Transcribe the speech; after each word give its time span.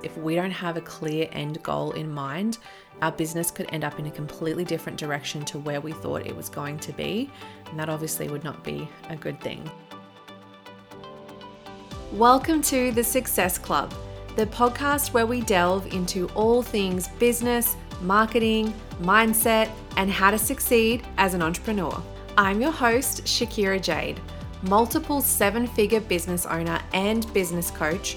If 0.00 0.16
we 0.16 0.36
don't 0.36 0.52
have 0.52 0.76
a 0.76 0.80
clear 0.80 1.28
end 1.32 1.60
goal 1.64 1.90
in 1.90 2.08
mind, 2.08 2.58
our 3.02 3.10
business 3.10 3.50
could 3.50 3.66
end 3.72 3.82
up 3.82 3.98
in 3.98 4.06
a 4.06 4.10
completely 4.12 4.64
different 4.64 4.96
direction 4.96 5.44
to 5.46 5.58
where 5.58 5.80
we 5.80 5.90
thought 5.90 6.24
it 6.24 6.36
was 6.36 6.48
going 6.48 6.78
to 6.80 6.92
be. 6.92 7.28
And 7.68 7.78
that 7.80 7.88
obviously 7.88 8.28
would 8.28 8.44
not 8.44 8.62
be 8.62 8.88
a 9.08 9.16
good 9.16 9.40
thing. 9.40 9.68
Welcome 12.12 12.62
to 12.62 12.92
the 12.92 13.02
Success 13.02 13.58
Club, 13.58 13.92
the 14.36 14.46
podcast 14.46 15.12
where 15.12 15.26
we 15.26 15.40
delve 15.40 15.92
into 15.92 16.28
all 16.28 16.62
things 16.62 17.08
business, 17.18 17.76
marketing, 18.00 18.72
mindset, 19.02 19.68
and 19.96 20.12
how 20.12 20.30
to 20.30 20.38
succeed 20.38 21.04
as 21.16 21.34
an 21.34 21.42
entrepreneur. 21.42 22.00
I'm 22.36 22.60
your 22.60 22.70
host, 22.70 23.24
Shakira 23.24 23.82
Jade, 23.82 24.20
multiple 24.62 25.20
seven 25.20 25.66
figure 25.66 26.00
business 26.00 26.46
owner 26.46 26.80
and 26.92 27.32
business 27.34 27.72
coach 27.72 28.16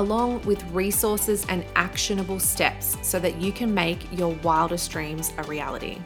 along 0.00 0.40
with 0.46 0.64
resources 0.72 1.44
and 1.50 1.62
actionable 1.76 2.40
steps 2.40 2.96
so 3.02 3.18
that 3.20 3.38
you 3.38 3.52
can 3.52 3.72
make 3.72 4.10
your 4.18 4.34
wildest 4.36 4.90
dreams 4.90 5.30
a 5.36 5.42
reality. 5.42 5.98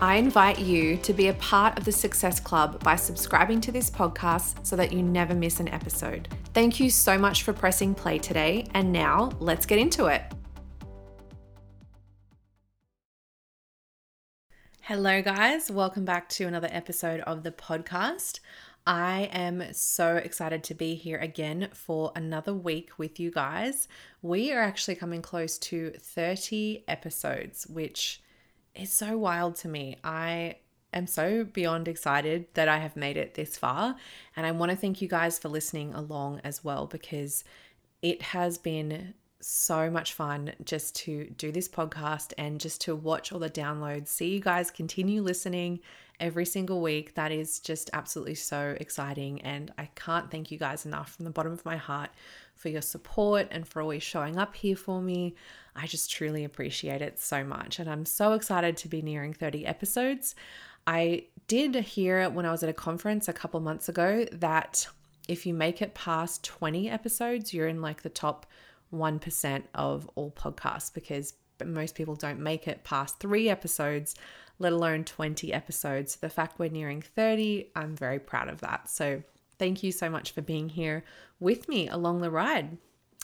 I 0.00 0.16
invite 0.16 0.58
you 0.58 0.96
to 0.98 1.12
be 1.12 1.28
a 1.28 1.34
part 1.34 1.78
of 1.78 1.84
the 1.84 1.92
Success 1.92 2.40
Club 2.40 2.82
by 2.82 2.96
subscribing 2.96 3.60
to 3.60 3.70
this 3.70 3.90
podcast 3.90 4.66
so 4.66 4.74
that 4.74 4.92
you 4.92 5.02
never 5.02 5.34
miss 5.34 5.60
an 5.60 5.68
episode. 5.68 6.28
Thank 6.52 6.80
you 6.80 6.90
so 6.90 7.16
much 7.16 7.44
for 7.44 7.52
pressing 7.52 7.94
play 7.94 8.18
today, 8.18 8.66
and 8.74 8.92
now 8.92 9.30
let's 9.38 9.66
get 9.66 9.78
into 9.78 10.06
it. 10.06 10.22
Hello, 14.82 15.22
guys. 15.22 15.70
Welcome 15.70 16.04
back 16.04 16.28
to 16.30 16.46
another 16.46 16.68
episode 16.72 17.20
of 17.20 17.42
the 17.42 17.52
podcast. 17.52 18.40
I 18.88 19.28
am 19.34 19.74
so 19.74 20.16
excited 20.16 20.64
to 20.64 20.74
be 20.74 20.94
here 20.94 21.18
again 21.18 21.68
for 21.74 22.10
another 22.16 22.54
week 22.54 22.92
with 22.96 23.20
you 23.20 23.30
guys. 23.30 23.86
We 24.22 24.50
are 24.50 24.62
actually 24.62 24.94
coming 24.94 25.20
close 25.20 25.58
to 25.58 25.90
30 25.90 26.84
episodes, 26.88 27.66
which 27.66 28.22
is 28.74 28.90
so 28.90 29.18
wild 29.18 29.56
to 29.56 29.68
me. 29.68 29.98
I 30.02 30.56
am 30.94 31.06
so 31.06 31.44
beyond 31.44 31.86
excited 31.86 32.46
that 32.54 32.66
I 32.66 32.78
have 32.78 32.96
made 32.96 33.18
it 33.18 33.34
this 33.34 33.58
far. 33.58 33.94
And 34.34 34.46
I 34.46 34.52
want 34.52 34.70
to 34.70 34.76
thank 34.76 35.02
you 35.02 35.08
guys 35.08 35.38
for 35.38 35.50
listening 35.50 35.92
along 35.92 36.40
as 36.42 36.64
well 36.64 36.86
because 36.86 37.44
it 38.00 38.22
has 38.22 38.56
been 38.56 39.12
so 39.40 39.90
much 39.90 40.14
fun 40.14 40.52
just 40.64 40.96
to 40.96 41.26
do 41.36 41.52
this 41.52 41.68
podcast 41.68 42.32
and 42.38 42.60
just 42.60 42.80
to 42.82 42.96
watch 42.96 43.32
all 43.32 43.38
the 43.38 43.50
downloads, 43.50 44.08
see 44.08 44.28
you 44.34 44.40
guys 44.40 44.70
continue 44.70 45.22
listening 45.22 45.80
every 46.20 46.44
single 46.44 46.80
week. 46.80 47.14
That 47.14 47.30
is 47.30 47.60
just 47.60 47.90
absolutely 47.92 48.34
so 48.34 48.76
exciting. 48.80 49.40
And 49.42 49.72
I 49.78 49.90
can't 49.94 50.30
thank 50.30 50.50
you 50.50 50.58
guys 50.58 50.84
enough 50.84 51.14
from 51.14 51.24
the 51.24 51.30
bottom 51.30 51.52
of 51.52 51.64
my 51.64 51.76
heart 51.76 52.10
for 52.54 52.68
your 52.68 52.82
support 52.82 53.46
and 53.50 53.66
for 53.66 53.80
always 53.80 54.02
showing 54.02 54.36
up 54.36 54.56
here 54.56 54.76
for 54.76 55.00
me. 55.00 55.34
I 55.76 55.86
just 55.86 56.10
truly 56.10 56.44
appreciate 56.44 57.02
it 57.02 57.20
so 57.20 57.44
much. 57.44 57.78
And 57.78 57.88
I'm 57.88 58.04
so 58.04 58.32
excited 58.32 58.76
to 58.78 58.88
be 58.88 59.02
nearing 59.02 59.32
30 59.32 59.64
episodes. 59.64 60.34
I 60.86 61.26
did 61.46 61.74
hear 61.76 62.28
when 62.30 62.46
I 62.46 62.50
was 62.50 62.62
at 62.62 62.68
a 62.68 62.74
conference 62.74 63.28
a 63.28 63.32
couple 63.32 63.60
months 63.60 63.88
ago 63.88 64.26
that 64.32 64.88
if 65.28 65.44
you 65.44 65.54
make 65.54 65.82
it 65.82 65.94
past 65.94 66.42
20 66.42 66.88
episodes, 66.90 67.52
you're 67.52 67.68
in 67.68 67.82
like 67.82 68.02
the 68.02 68.08
top 68.08 68.46
1% 68.92 69.62
of 69.74 70.08
all 70.14 70.30
podcasts 70.30 70.92
because 70.92 71.34
most 71.64 71.94
people 71.94 72.14
don't 72.14 72.40
make 72.40 72.68
it 72.68 72.84
past 72.84 73.18
three 73.18 73.48
episodes 73.48 74.14
let 74.58 74.72
alone 74.72 75.04
20 75.04 75.52
episodes. 75.52 76.16
The 76.16 76.28
fact 76.28 76.58
we're 76.58 76.70
nearing 76.70 77.02
30, 77.02 77.70
I'm 77.76 77.96
very 77.96 78.18
proud 78.18 78.48
of 78.48 78.60
that. 78.60 78.88
So, 78.90 79.22
thank 79.58 79.82
you 79.82 79.92
so 79.92 80.08
much 80.08 80.32
for 80.32 80.42
being 80.42 80.68
here 80.68 81.04
with 81.40 81.68
me 81.68 81.88
along 81.88 82.20
the 82.20 82.30
ride. 82.30 82.76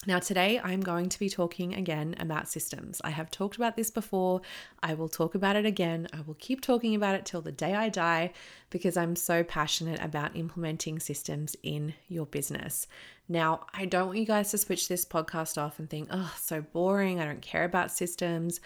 Now, 0.06 0.18
today 0.18 0.60
I'm 0.62 0.80
going 0.80 1.08
to 1.08 1.18
be 1.18 1.30
talking 1.30 1.74
again 1.74 2.14
about 2.18 2.48
systems. 2.48 3.00
I 3.02 3.10
have 3.10 3.30
talked 3.30 3.56
about 3.56 3.74
this 3.74 3.90
before. 3.90 4.42
I 4.82 4.92
will 4.92 5.08
talk 5.08 5.34
about 5.34 5.56
it 5.56 5.64
again. 5.64 6.08
I 6.12 6.20
will 6.20 6.34
keep 6.34 6.60
talking 6.60 6.94
about 6.94 7.14
it 7.14 7.24
till 7.24 7.40
the 7.40 7.52
day 7.52 7.74
I 7.74 7.88
die 7.88 8.32
because 8.68 8.98
I'm 8.98 9.16
so 9.16 9.42
passionate 9.42 10.02
about 10.02 10.36
implementing 10.36 11.00
systems 11.00 11.56
in 11.62 11.94
your 12.08 12.26
business. 12.26 12.86
Now, 13.30 13.66
I 13.72 13.86
don't 13.86 14.08
want 14.08 14.18
you 14.18 14.26
guys 14.26 14.50
to 14.50 14.58
switch 14.58 14.88
this 14.88 15.06
podcast 15.06 15.56
off 15.56 15.78
and 15.78 15.88
think, 15.88 16.08
oh, 16.10 16.34
so 16.38 16.60
boring. 16.60 17.18
I 17.18 17.24
don't 17.24 17.40
care 17.40 17.64
about 17.64 17.90
systems. 17.90 18.60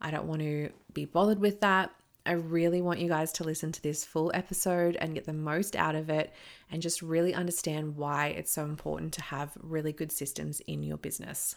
I 0.00 0.12
don't 0.12 0.28
want 0.28 0.42
to 0.42 0.70
be 0.92 1.06
bothered 1.06 1.40
with 1.40 1.60
that. 1.62 1.90
I 2.26 2.32
really 2.32 2.80
want 2.80 3.00
you 3.00 3.08
guys 3.08 3.32
to 3.32 3.44
listen 3.44 3.70
to 3.72 3.82
this 3.82 4.04
full 4.04 4.30
episode 4.32 4.96
and 4.96 5.14
get 5.14 5.26
the 5.26 5.32
most 5.32 5.76
out 5.76 5.94
of 5.94 6.08
it 6.08 6.32
and 6.70 6.80
just 6.80 7.02
really 7.02 7.34
understand 7.34 7.96
why 7.96 8.28
it's 8.28 8.52
so 8.52 8.64
important 8.64 9.12
to 9.14 9.22
have 9.22 9.52
really 9.60 9.92
good 9.92 10.10
systems 10.10 10.60
in 10.60 10.82
your 10.82 10.96
business. 10.96 11.56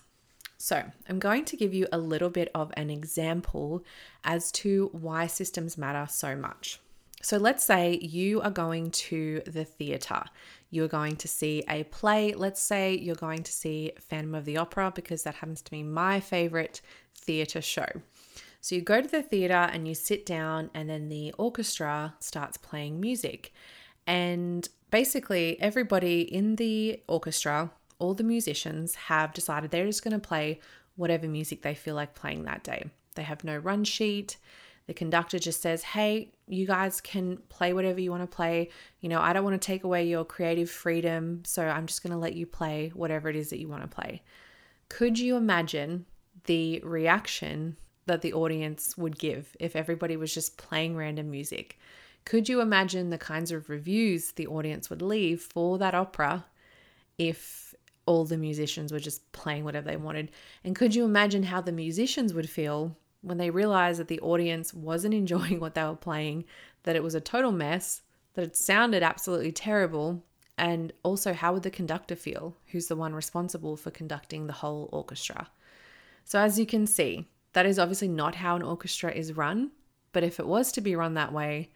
So, 0.58 0.84
I'm 1.08 1.20
going 1.20 1.46
to 1.46 1.58
give 1.58 1.74
you 1.74 1.88
a 1.92 2.00
little 2.00 2.30
bit 2.30 2.50
of 2.56 2.72
an 2.76 2.90
example 2.90 3.86
as 4.24 4.52
to 4.54 4.90
why 4.92 5.28
systems 5.28 5.78
matter 5.78 6.08
so 6.12 6.36
much. 6.36 6.80
So, 7.22 7.38
let's 7.38 7.64
say 7.64 8.00
you 8.02 8.42
are 8.42 8.52
going 8.52 8.92
to 8.92 9.42
the 9.46 9.64
theatre. 9.64 10.24
You're 10.72 10.88
going 10.88 11.16
to 11.18 11.28
see 11.28 11.64
a 11.70 11.84
play. 11.86 12.34
Let's 12.34 12.62
say 12.62 12.98
you're 12.98 13.16
going 13.16 13.44
to 13.44 13.52
see 13.52 13.92
Phantom 14.00 14.34
of 14.36 14.46
the 14.46 14.58
Opera 14.58 14.92
because 14.94 15.24
that 15.24 15.36
happens 15.36 15.62
to 15.62 15.72
be 15.72 15.84
my 15.84 16.20
favorite 16.20 16.82
theatre 17.16 17.62
show. 17.62 17.88
So 18.68 18.76
you 18.76 18.82
go 18.82 19.02
to 19.02 19.08
the 19.08 19.24
theater 19.24 19.54
and 19.54 19.88
you 19.88 19.96
sit 19.96 20.26
down, 20.26 20.70
and 20.74 20.90
then 20.90 21.08
the 21.08 21.34
orchestra 21.38 22.16
starts 22.20 22.58
playing 22.58 23.00
music. 23.00 23.54
And 24.06 24.68
basically, 24.92 25.58
everybody 25.62 26.24
in 26.24 26.58
the 26.58 27.02
orchestra, 27.08 27.72
all 27.98 28.14
the 28.14 28.26
musicians, 28.26 28.96
have 28.96 29.34
decided 29.34 29.72
they're 29.72 29.86
just 29.86 30.04
going 30.04 30.20
to 30.20 30.28
play 30.28 30.60
whatever 30.98 31.30
music 31.30 31.62
they 31.62 31.76
feel 31.76 31.96
like 31.96 32.14
playing 32.14 32.44
that 32.44 32.66
day. 32.66 32.90
They 33.16 33.24
have 33.24 33.46
no 33.46 33.56
run 33.56 33.86
sheet. 33.86 34.36
The 34.88 34.94
conductor 34.94 35.40
just 35.40 35.62
says, 35.62 35.82
Hey, 35.82 36.34
you 36.50 36.68
guys 36.68 37.00
can 37.00 37.38
play 37.48 37.72
whatever 37.72 38.02
you 38.02 38.12
want 38.12 38.30
to 38.30 38.36
play. 38.36 38.70
You 39.00 39.08
know, 39.08 39.22
I 39.22 39.32
don't 39.32 39.46
want 39.46 39.54
to 39.62 39.66
take 39.66 39.86
away 39.86 40.10
your 40.10 40.26
creative 40.26 40.70
freedom, 40.70 41.42
so 41.46 41.66
I'm 41.66 41.86
just 41.86 42.04
going 42.04 42.12
to 42.12 42.20
let 42.20 42.36
you 42.36 42.46
play 42.46 42.92
whatever 42.94 43.30
it 43.30 43.38
is 43.38 43.50
that 43.52 43.62
you 43.62 43.70
want 43.70 43.84
to 43.84 43.88
play. 43.88 44.24
Could 44.90 45.18
you 45.18 45.38
imagine 45.38 46.06
the 46.44 46.82
reaction 46.84 47.78
that 48.08 48.22
the 48.22 48.34
audience 48.34 48.98
would 48.98 49.20
give 49.20 49.56
if 49.60 49.76
everybody 49.76 50.18
was 50.18 50.34
just 50.34 50.58
playing 50.58 50.96
random 50.96 51.30
music. 51.30 51.78
Could 52.26 52.50
you 52.50 52.60
imagine 52.60 53.10
the 53.10 53.18
kinds 53.18 53.52
of 53.52 53.70
reviews 53.70 54.32
the 54.32 54.48
audience 54.48 54.90
would 54.90 55.02
leave 55.02 55.42
for 55.42 55.78
that 55.78 55.96
opera 55.96 56.46
if 57.18 57.74
all 58.06 58.26
the 58.26 58.38
musicians 58.38 58.92
were 58.92 59.00
just 59.00 59.32
playing 59.32 59.64
whatever 59.64 59.88
they 59.88 59.96
wanted? 59.96 60.32
And 60.64 60.76
could 60.76 60.96
you 60.96 61.06
imagine 61.06 61.44
how 61.44 61.62
the 61.62 61.72
musicians 61.72 62.34
would 62.34 62.50
feel 62.50 62.98
when 63.22 63.38
they 63.38 63.50
realized 63.50 64.00
that 64.00 64.08
the 64.08 64.20
audience 64.20 64.74
wasn't 64.74 65.14
enjoying 65.14 65.60
what 65.60 65.76
they 65.76 65.84
were 65.84 65.96
playing, 65.96 66.46
that 66.84 66.96
it 66.96 67.04
was 67.04 67.16
a 67.16 67.22
total 67.22 67.52
mess, 67.52 68.02
that 68.34 68.44
it 68.44 68.58
sounded 68.58 69.04
absolutely 69.04 69.52
terrible? 69.52 70.24
And 70.58 70.92
also, 71.04 71.34
how 71.34 71.54
would 71.54 71.64
the 71.64 71.70
conductor 71.70 72.16
feel, 72.16 72.56
who's 72.68 72.88
the 72.88 72.96
one 72.96 73.14
responsible 73.14 73.78
for 73.78 73.92
conducting 73.92 74.48
the 74.48 74.54
whole 74.54 74.90
orchestra? 74.92 75.50
So, 76.26 76.40
as 76.40 76.60
you 76.60 76.66
can 76.66 76.88
see, 76.88 77.28
that 77.58 77.66
is 77.66 77.80
obviously 77.80 78.08
not 78.08 78.36
how 78.36 78.56
an 78.56 78.62
orchestra 78.62 79.12
is 79.12 79.36
run, 79.36 79.72
but 80.12 80.24
if 80.24 80.40
it 80.40 80.46
was 80.46 80.72
to 80.72 80.80
be 80.80 80.96
run 80.96 81.16
that 81.16 81.34
way, 81.34 81.72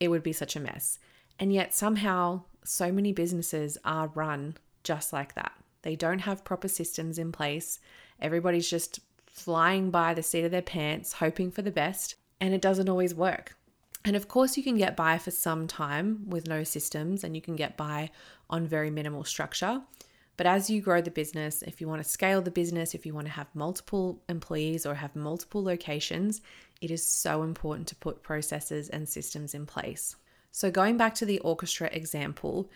it 0.00 0.08
would 0.08 0.24
be 0.24 0.32
such 0.32 0.56
a 0.56 0.60
mess. 0.60 0.98
And 1.38 1.52
yet, 1.52 1.72
somehow, 1.72 2.42
so 2.64 2.90
many 2.90 3.12
businesses 3.12 3.78
are 3.84 4.08
run 4.08 4.56
just 4.82 5.12
like 5.12 5.36
that. 5.36 5.52
They 5.82 5.94
don't 5.94 6.18
have 6.18 6.42
proper 6.42 6.66
systems 6.66 7.16
in 7.16 7.30
place. 7.30 7.78
Everybody's 8.20 8.68
just 8.68 8.98
flying 9.24 9.92
by 9.92 10.14
the 10.14 10.22
seat 10.24 10.42
of 10.42 10.50
their 10.50 10.62
pants, 10.62 11.12
hoping 11.12 11.52
for 11.52 11.62
the 11.62 11.70
best, 11.70 12.16
and 12.40 12.52
it 12.52 12.60
doesn't 12.60 12.88
always 12.88 13.14
work. 13.14 13.54
And 14.04 14.16
of 14.16 14.26
course, 14.26 14.56
you 14.56 14.64
can 14.64 14.78
get 14.78 14.96
by 14.96 15.16
for 15.18 15.30
some 15.30 15.68
time 15.68 16.28
with 16.28 16.48
no 16.48 16.64
systems 16.64 17.22
and 17.22 17.36
you 17.36 17.40
can 17.40 17.54
get 17.54 17.76
by 17.76 18.10
on 18.50 18.66
very 18.66 18.90
minimal 18.90 19.22
structure. 19.22 19.82
But 20.38 20.46
as 20.46 20.70
you 20.70 20.80
grow 20.80 21.02
the 21.02 21.10
business, 21.10 21.62
if 21.62 21.80
you 21.80 21.88
want 21.88 22.00
to 22.00 22.08
scale 22.08 22.40
the 22.40 22.52
business, 22.52 22.94
if 22.94 23.04
you 23.04 23.12
want 23.12 23.26
to 23.26 23.32
have 23.32 23.48
multiple 23.54 24.22
employees 24.28 24.86
or 24.86 24.94
have 24.94 25.16
multiple 25.16 25.62
locations, 25.62 26.40
it 26.80 26.92
is 26.92 27.04
so 27.04 27.42
important 27.42 27.88
to 27.88 27.96
put 27.96 28.22
processes 28.22 28.88
and 28.88 29.08
systems 29.08 29.52
in 29.52 29.66
place. 29.66 30.14
So, 30.52 30.70
going 30.70 30.96
back 30.96 31.16
to 31.16 31.26
the 31.26 31.40
orchestra 31.40 31.88
example, 31.92 32.70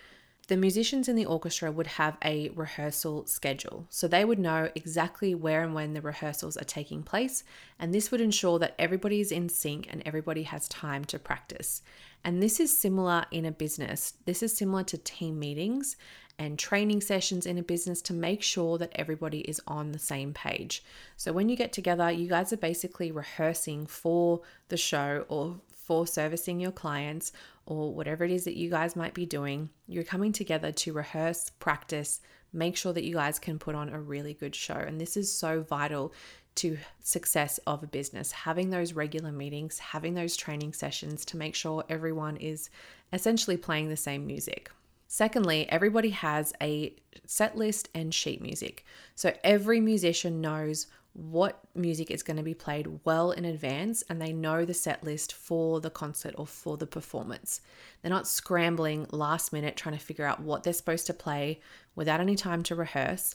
the 0.48 0.56
musicians 0.56 1.08
in 1.08 1.14
the 1.14 1.24
orchestra 1.24 1.70
would 1.70 1.86
have 1.86 2.16
a 2.24 2.48
rehearsal 2.50 3.26
schedule. 3.26 3.86
So 3.90 4.08
they 4.08 4.24
would 4.24 4.40
know 4.40 4.70
exactly 4.74 5.34
where 5.36 5.62
and 5.62 5.72
when 5.72 5.94
the 5.94 6.00
rehearsals 6.00 6.56
are 6.56 6.64
taking 6.64 7.04
place. 7.04 7.44
And 7.78 7.94
this 7.94 8.10
would 8.10 8.20
ensure 8.20 8.58
that 8.58 8.74
everybody 8.76 9.20
is 9.20 9.30
in 9.30 9.48
sync 9.48 9.86
and 9.88 10.02
everybody 10.04 10.42
has 10.42 10.68
time 10.68 11.04
to 11.06 11.18
practice. 11.18 11.82
And 12.24 12.42
this 12.42 12.58
is 12.58 12.76
similar 12.76 13.24
in 13.30 13.44
a 13.44 13.52
business. 13.52 14.14
This 14.24 14.42
is 14.42 14.56
similar 14.56 14.82
to 14.84 14.98
team 14.98 15.38
meetings 15.38 15.96
and 16.38 16.58
training 16.58 17.00
sessions 17.00 17.46
in 17.46 17.58
a 17.58 17.62
business 17.62 18.02
to 18.02 18.12
make 18.12 18.42
sure 18.42 18.78
that 18.78 18.92
everybody 18.94 19.40
is 19.40 19.60
on 19.66 19.92
the 19.92 19.98
same 19.98 20.32
page. 20.32 20.82
So 21.16 21.32
when 21.32 21.48
you 21.48 21.56
get 21.56 21.72
together, 21.72 22.10
you 22.10 22.28
guys 22.28 22.52
are 22.52 22.58
basically 22.58 23.12
rehearsing 23.12 23.86
for 23.86 24.40
the 24.68 24.76
show 24.76 25.24
or 25.28 25.60
for 25.72 26.06
servicing 26.06 26.60
your 26.60 26.72
clients 26.72 27.32
or 27.66 27.92
whatever 27.94 28.24
it 28.24 28.30
is 28.30 28.44
that 28.44 28.56
you 28.56 28.70
guys 28.70 28.96
might 28.96 29.14
be 29.14 29.26
doing. 29.26 29.70
You're 29.86 30.04
coming 30.04 30.32
together 30.32 30.72
to 30.72 30.92
rehearse, 30.92 31.50
practice, 31.58 32.20
make 32.52 32.76
sure 32.76 32.92
that 32.92 33.04
you 33.04 33.14
guys 33.14 33.38
can 33.38 33.58
put 33.58 33.74
on 33.74 33.88
a 33.88 34.00
really 34.00 34.34
good 34.34 34.54
show. 34.54 34.74
And 34.74 35.00
this 35.00 35.16
is 35.16 35.32
so 35.32 35.62
vital 35.62 36.12
to 36.56 36.76
success 37.02 37.58
of 37.66 37.82
a 37.82 37.86
business 37.86 38.30
having 38.30 38.70
those 38.70 38.92
regular 38.92 39.32
meetings 39.32 39.78
having 39.78 40.12
those 40.14 40.36
training 40.36 40.72
sessions 40.72 41.24
to 41.24 41.36
make 41.36 41.54
sure 41.54 41.82
everyone 41.88 42.36
is 42.36 42.68
essentially 43.12 43.56
playing 43.56 43.88
the 43.88 43.96
same 43.96 44.26
music 44.26 44.70
Secondly, 45.12 45.68
everybody 45.68 46.08
has 46.08 46.54
a 46.62 46.96
set 47.26 47.54
list 47.54 47.90
and 47.94 48.14
sheet 48.14 48.40
music. 48.40 48.86
So 49.14 49.34
every 49.44 49.78
musician 49.78 50.40
knows 50.40 50.86
what 51.12 51.60
music 51.74 52.10
is 52.10 52.22
going 52.22 52.38
to 52.38 52.42
be 52.42 52.54
played 52.54 53.00
well 53.04 53.30
in 53.30 53.44
advance 53.44 54.02
and 54.08 54.18
they 54.18 54.32
know 54.32 54.64
the 54.64 54.72
set 54.72 55.04
list 55.04 55.34
for 55.34 55.82
the 55.82 55.90
concert 55.90 56.34
or 56.38 56.46
for 56.46 56.78
the 56.78 56.86
performance. 56.86 57.60
They're 58.00 58.08
not 58.08 58.26
scrambling 58.26 59.06
last 59.10 59.52
minute 59.52 59.76
trying 59.76 59.98
to 59.98 60.02
figure 60.02 60.24
out 60.24 60.40
what 60.40 60.62
they're 60.62 60.72
supposed 60.72 61.06
to 61.08 61.12
play 61.12 61.60
without 61.94 62.20
any 62.20 62.34
time 62.34 62.62
to 62.62 62.74
rehearse. 62.74 63.34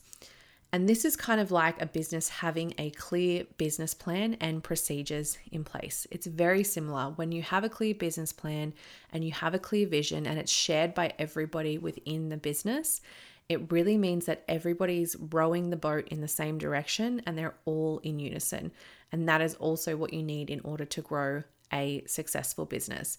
And 0.77 0.87
this 0.87 1.05
is 1.05 1.15
kind 1.15 1.41
of 1.41 1.49
like 1.49 1.81
a 1.81 1.87
business 1.87 2.29
having 2.29 2.75
a 2.77 2.91
clear 2.91 3.45
business 3.57 3.95
plan 3.95 4.37
and 4.39 4.63
procedures 4.63 5.39
in 5.51 5.63
place. 5.63 6.05
It's 6.11 6.27
very 6.27 6.63
similar. 6.63 7.05
When 7.15 7.31
you 7.31 7.41
have 7.41 7.63
a 7.63 7.69
clear 7.69 7.95
business 7.95 8.31
plan 8.31 8.75
and 9.11 9.23
you 9.23 9.31
have 9.31 9.55
a 9.55 9.59
clear 9.59 9.87
vision 9.87 10.27
and 10.27 10.37
it's 10.37 10.51
shared 10.51 10.93
by 10.93 11.13
everybody 11.17 11.79
within 11.79 12.29
the 12.29 12.37
business, 12.37 13.01
it 13.49 13.71
really 13.71 13.97
means 13.97 14.27
that 14.27 14.43
everybody's 14.47 15.15
rowing 15.15 15.71
the 15.71 15.77
boat 15.77 16.09
in 16.09 16.21
the 16.21 16.27
same 16.27 16.59
direction 16.59 17.23
and 17.25 17.35
they're 17.35 17.57
all 17.65 17.97
in 18.03 18.19
unison. 18.19 18.71
And 19.11 19.27
that 19.27 19.41
is 19.41 19.55
also 19.55 19.97
what 19.97 20.13
you 20.13 20.21
need 20.21 20.51
in 20.51 20.59
order 20.59 20.85
to 20.85 21.01
grow 21.01 21.41
a 21.73 22.03
successful 22.05 22.65
business. 22.65 23.17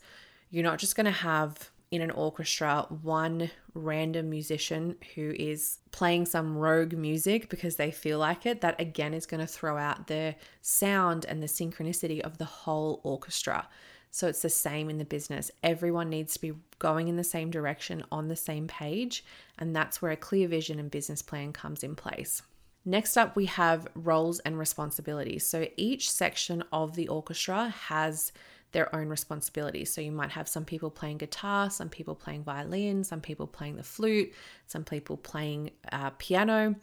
You're 0.53 0.63
not 0.63 0.79
just 0.79 0.95
going 0.95 1.07
to 1.07 1.11
have 1.11 1.73
in 1.91 2.03
an 2.03 2.11
orchestra 2.11 2.87
one 3.03 3.51
random 3.75 4.29
musician 4.29 4.97
who 5.15 5.33
is 5.39 5.79
playing 5.91 6.27
some 6.27 6.57
rogue 6.57 6.93
music 6.93 7.49
because 7.49 7.77
they 7.77 7.91
feel 7.91 8.19
like 8.19 8.45
it, 8.45 8.61
that 8.61 8.81
again 8.81 9.15
is 9.15 9.27
going 9.27 9.41
to 9.41 9.47
throw 9.47 9.77
out 9.77 10.07
the 10.07 10.35
sound 10.61 11.25
and 11.27 11.43
the 11.43 11.47
synchronicity 11.47 12.21
of 12.21 12.39
the 12.39 12.45
whole 12.45 13.01
orchestra. 13.05 13.67
So 14.11 14.27
it's 14.27 14.43
the 14.43 14.49
same 14.49 14.91
in 14.91 14.99
the 14.99 15.05
business. 15.05 15.51
Everyone 15.63 16.09
needs 16.09 16.35
to 16.35 16.41
be 16.41 16.53
going 16.79 17.09
in 17.09 17.17
the 17.17 17.25
same 17.25 17.51
direction 17.51 18.05
on 18.11 18.29
the 18.29 18.37
same 18.37 18.67
page, 18.67 19.25
and 19.59 19.77
that's 19.77 20.01
where 20.01 20.13
a 20.13 20.17
clear 20.17 20.49
vision 20.49 20.79
and 20.79 20.91
business 20.91 21.23
plan 21.23 21.53
comes 21.53 21.83
in 21.83 21.95
place. 21.95 22.43
Next 22.85 23.19
up, 23.19 23.37
we 23.37 23.47
have 23.47 23.87
roles 23.95 24.39
and 24.41 24.59
responsibilities. 24.59 25.47
So 25.47 25.67
each 25.77 26.11
section 26.11 26.65
of 26.73 26.95
the 26.95 27.09
orchestra 27.09 27.69
has 27.69 28.33
their 28.73 28.95
own 28.95 29.09
responsibilities. 29.09 29.93
So 29.93 30.01
you 30.01 30.13
might 30.13 30.31
have 30.31 30.49
some 30.49 30.65
people 30.65 30.91
playing 30.91 31.19
guitar, 31.19 31.71
some 31.71 31.89
people 31.89 32.15
playing 32.15 32.45
violin, 32.45 33.05
some 33.05 33.21
people 33.21 33.47
playing 33.47 33.77
the 33.77 33.83
flute, 33.83 34.33
some 34.67 34.85
people 34.85 35.17
playing 35.17 35.71
uh, 35.93 36.11
piano. 36.19 36.75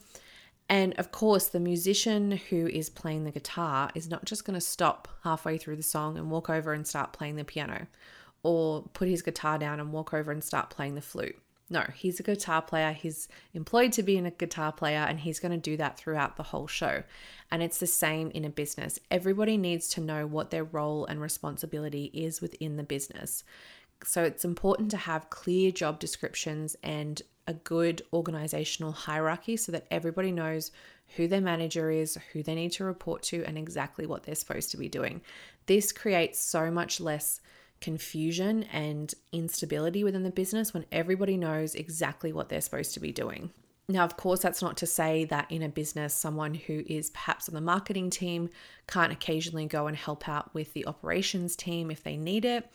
And 0.68 0.96
of 0.96 1.12
course, 1.12 1.48
the 1.48 1.60
musician 1.60 2.32
who 2.32 2.68
is 2.68 2.90
playing 2.90 3.24
the 3.24 3.32
guitar 3.32 3.92
is 3.94 4.10
not 4.10 4.26
just 4.26 4.46
going 4.46 4.56
to 4.56 4.62
stop 4.62 5.08
halfway 5.24 5.58
through 5.58 5.76
the 5.76 5.84
song 5.84 6.18
and 6.18 6.32
walk 6.32 6.50
over 6.50 6.74
and 6.74 6.88
start 6.88 7.14
playing 7.14 7.36
the 7.36 7.44
piano 7.44 7.86
or 8.42 8.84
put 8.94 9.08
his 9.08 9.22
guitar 9.22 9.58
down 9.60 9.80
and 9.80 9.92
walk 9.94 10.14
over 10.14 10.32
and 10.32 10.44
start 10.44 10.70
playing 10.72 10.96
the 10.96 11.02
flute. 11.02 11.38
No, 11.68 11.84
he's 11.96 12.20
a 12.20 12.24
guitar 12.24 12.62
player. 12.62 12.92
He's 12.92 13.28
employed 13.54 13.92
to 13.94 14.04
be 14.04 14.18
a 14.18 14.30
guitar 14.30 14.72
player, 14.72 15.00
and 15.00 15.20
he's 15.20 15.40
going 15.40 15.52
to 15.52 15.58
do 15.58 15.78
that 15.78 15.98
throughout 15.98 16.38
the 16.38 16.44
whole 16.44 16.68
show. 16.68 17.04
And 17.50 17.64
it's 17.64 17.80
the 17.80 17.88
same 17.88 18.30
in 18.32 18.46
a 18.46 18.50
business. 18.50 19.00
Everybody 19.10 19.58
needs 19.58 19.90
to 19.90 20.02
know 20.02 20.28
what 20.28 20.52
their 20.52 20.64
role 20.64 21.06
and 21.06 21.20
responsibility 21.20 22.12
is 22.14 22.40
within 22.40 22.78
the 22.78 22.84
business. 22.84 23.44
So 24.04 24.24
it's 24.24 24.46
important 24.46 24.92
to 24.92 24.98
have 24.98 25.32
clear 25.32 25.72
job 25.72 26.00
descriptions 26.00 26.76
and 26.84 27.22
a 27.48 27.54
good 27.54 28.04
organizational 28.14 28.92
hierarchy 28.92 29.58
so 29.58 29.72
that 29.72 29.88
everybody 29.90 30.32
knows 30.32 30.72
who 31.16 31.28
their 31.28 31.42
manager 31.42 31.90
is, 31.90 32.18
who 32.34 32.44
they 32.44 32.56
need 32.56 32.74
to 32.74 32.84
report 32.84 33.24
to, 33.24 33.44
and 33.46 33.58
exactly 33.58 34.06
what 34.06 34.24
they're 34.24 34.36
supposed 34.36 34.72
to 34.72 34.78
be 34.78 34.90
doing. 34.90 35.22
This 35.66 35.92
creates 35.92 36.40
so 36.40 36.70
much 36.70 37.00
less 37.00 37.42
confusion 37.82 38.64
and 38.72 39.14
instability 39.32 40.04
within 40.04 40.24
the 40.24 40.32
business 40.32 40.74
when 40.74 40.86
everybody 40.92 41.38
knows 41.38 41.76
exactly 41.76 42.34
what 42.34 42.50
they're 42.50 42.62
supposed 42.62 42.94
to 42.94 43.00
be 43.00 43.12
doing. 43.12 43.52
Now, 43.88 44.04
of 44.04 44.18
course, 44.18 44.40
that's 44.40 44.64
not 44.64 44.78
to 44.78 44.88
say 44.88 45.26
that 45.26 45.52
in 45.52 45.62
a 45.62 45.70
business, 45.70 46.14
someone 46.14 46.56
who 46.56 46.84
is 46.88 47.12
perhaps 47.12 47.48
on 47.48 47.54
the 47.54 47.62
marketing 47.62 48.10
team 48.10 48.50
can't 48.88 49.12
occasionally 49.12 49.68
go 49.68 49.86
and 49.86 49.96
help 49.96 50.28
out 50.28 50.52
with 50.56 50.74
the 50.74 50.88
operations 50.88 51.56
team 51.56 51.92
if 51.92 52.02
they 52.02 52.18
need 52.18 52.46
it, 52.46 52.68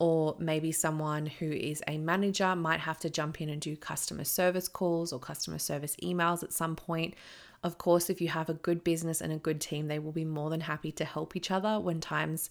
or 0.00 0.34
maybe 0.40 0.72
someone 0.72 1.26
who 1.26 1.52
is 1.52 1.82
a 1.86 1.98
manager 1.98 2.56
might 2.56 2.80
have 2.80 2.98
to 3.00 3.10
jump 3.10 3.40
in 3.40 3.48
and 3.48 3.60
do 3.60 3.76
customer 3.76 4.24
service 4.24 4.66
calls 4.66 5.12
or 5.12 5.20
customer 5.20 5.58
service 5.58 5.94
emails 6.02 6.42
at 6.42 6.52
some 6.52 6.74
point. 6.74 7.14
Of 7.62 7.78
course, 7.78 8.10
if 8.10 8.20
you 8.20 8.28
have 8.28 8.48
a 8.48 8.54
good 8.54 8.82
business 8.82 9.20
and 9.20 9.32
a 9.32 9.38
good 9.38 9.60
team, 9.60 9.86
they 9.86 10.00
will 10.00 10.12
be 10.12 10.24
more 10.24 10.50
than 10.50 10.60
happy 10.60 10.90
to 10.92 11.04
help 11.04 11.36
each 11.36 11.52
other 11.52 11.78
when 11.78 12.00
times 12.00 12.50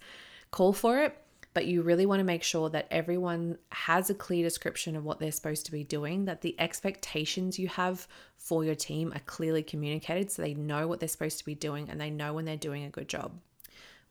call 0.51 0.71
for 0.71 1.01
it 1.01 1.17
but 1.55 1.67
you 1.67 1.81
really 1.81 2.05
want 2.05 2.19
to 2.19 2.25
make 2.25 2.43
sure 2.43 2.69
that 2.69 2.85
everyone 2.91 3.57
has 3.71 4.09
a 4.09 4.13
clear 4.13 4.43
description 4.43 4.93
of 4.97 5.05
what 5.05 5.19
they're 5.19 5.31
supposed 5.31 5.65
to 5.65 5.71
be 5.71 5.85
doing, 5.85 6.25
that 6.25 6.41
the 6.41 6.53
expectations 6.59 7.57
you 7.57 7.69
have 7.69 8.09
for 8.37 8.65
your 8.65 8.75
team 8.75 9.13
are 9.15 9.21
clearly 9.21 9.63
communicated 9.63 10.29
so 10.29 10.41
they 10.41 10.53
know 10.53 10.85
what 10.85 10.99
they're 10.99 11.07
supposed 11.07 11.39
to 11.39 11.45
be 11.45 11.55
doing 11.55 11.89
and 11.89 11.99
they 11.99 12.09
know 12.09 12.33
when 12.33 12.43
they're 12.43 12.57
doing 12.57 12.83
a 12.83 12.89
good 12.89 13.07
job. 13.07 13.39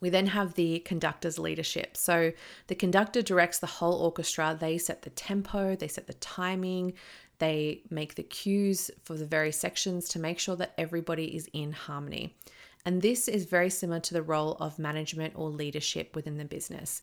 We 0.01 0.09
then 0.09 0.27
have 0.29 0.55
the 0.55 0.79
conductor's 0.81 1.39
leadership. 1.39 1.99
So 1.99 2.33
the 2.69 2.75
conductor 2.75 3.21
directs 3.21 3.59
the 3.59 3.67
whole 3.67 4.01
orchestra. 4.01 4.57
They 4.59 4.79
set 4.79 5.03
the 5.03 5.11
tempo, 5.11 5.77
they 5.77 5.89
set 5.89 6.07
the 6.07 6.15
timing, 6.15 6.95
they 7.41 7.83
make 7.91 8.15
the 8.15 8.23
cues 8.23 8.91
for 9.05 9.17
the 9.17 9.27
various 9.27 9.61
sections 9.61 10.09
to 10.09 10.19
make 10.19 10.39
sure 10.39 10.57
that 10.57 10.73
everybody 10.79 11.37
is 11.37 11.51
in 11.53 11.73
harmony. 11.73 12.37
And 12.87 13.03
this 13.03 13.29
is 13.29 13.45
very 13.45 13.69
similar 13.69 14.01
to 14.01 14.15
the 14.15 14.23
role 14.23 14.57
of 14.61 14.79
management 14.79 15.35
or 15.37 15.51
leadership 15.51 16.17
within 16.17 16.39
the 16.39 16.47
business. 16.47 17.03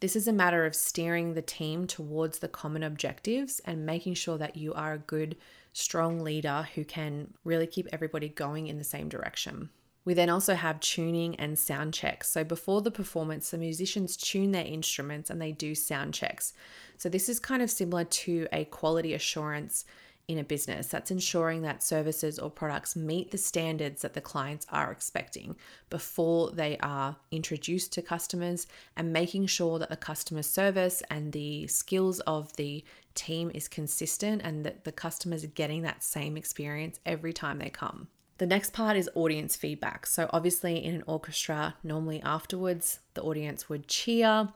This 0.00 0.16
is 0.16 0.26
a 0.26 0.32
matter 0.32 0.64
of 0.64 0.74
steering 0.74 1.34
the 1.34 1.42
team 1.42 1.86
towards 1.86 2.38
the 2.38 2.48
common 2.48 2.82
objectives 2.82 3.60
and 3.66 3.84
making 3.84 4.14
sure 4.14 4.38
that 4.38 4.56
you 4.56 4.72
are 4.72 4.94
a 4.94 4.98
good, 4.98 5.36
strong 5.74 6.20
leader 6.20 6.66
who 6.74 6.84
can 6.84 7.34
really 7.44 7.66
keep 7.66 7.86
everybody 7.92 8.30
going 8.30 8.66
in 8.66 8.78
the 8.78 8.84
same 8.84 9.10
direction. 9.10 9.68
We 10.06 10.14
then 10.14 10.30
also 10.30 10.54
have 10.54 10.80
tuning 10.80 11.36
and 11.36 11.58
sound 11.58 11.92
checks. 11.92 12.30
So 12.30 12.42
before 12.44 12.80
the 12.80 12.90
performance, 12.90 13.50
the 13.50 13.58
musicians 13.58 14.16
tune 14.16 14.52
their 14.52 14.64
instruments 14.64 15.28
and 15.28 15.40
they 15.40 15.52
do 15.52 15.74
sound 15.74 16.14
checks. 16.14 16.54
So 16.96 17.10
this 17.10 17.28
is 17.28 17.38
kind 17.38 17.60
of 17.60 17.70
similar 17.70 18.04
to 18.04 18.48
a 18.50 18.64
quality 18.64 19.12
assurance 19.12 19.84
in 20.30 20.38
a 20.38 20.44
business. 20.44 20.86
That's 20.86 21.10
ensuring 21.10 21.62
that 21.62 21.82
services 21.82 22.38
or 22.38 22.50
products 22.50 22.94
meet 22.94 23.32
the 23.32 23.38
standards 23.38 24.02
that 24.02 24.14
the 24.14 24.20
clients 24.20 24.64
are 24.70 24.92
expecting 24.92 25.56
before 25.90 26.52
they 26.52 26.78
are 26.78 27.16
introduced 27.32 27.92
to 27.94 28.02
customers 28.02 28.68
and 28.96 29.12
making 29.12 29.46
sure 29.46 29.80
that 29.80 29.88
the 29.88 29.96
customer 29.96 30.42
service 30.42 31.02
and 31.10 31.32
the 31.32 31.66
skills 31.66 32.20
of 32.20 32.54
the 32.56 32.84
team 33.16 33.50
is 33.52 33.66
consistent 33.66 34.40
and 34.44 34.64
that 34.64 34.84
the 34.84 34.92
customers 34.92 35.42
are 35.42 35.48
getting 35.48 35.82
that 35.82 36.04
same 36.04 36.36
experience 36.36 37.00
every 37.04 37.32
time 37.32 37.58
they 37.58 37.68
come. 37.68 38.06
The 38.38 38.46
next 38.46 38.72
part 38.72 38.96
is 38.96 39.10
audience 39.16 39.56
feedback. 39.56 40.06
So, 40.06 40.30
obviously, 40.32 40.82
in 40.82 40.94
an 40.94 41.02
orchestra, 41.06 41.74
normally 41.82 42.22
afterwards, 42.22 43.00
the 43.14 43.22
audience 43.22 43.68
would 43.68 43.88
cheer 43.88 44.48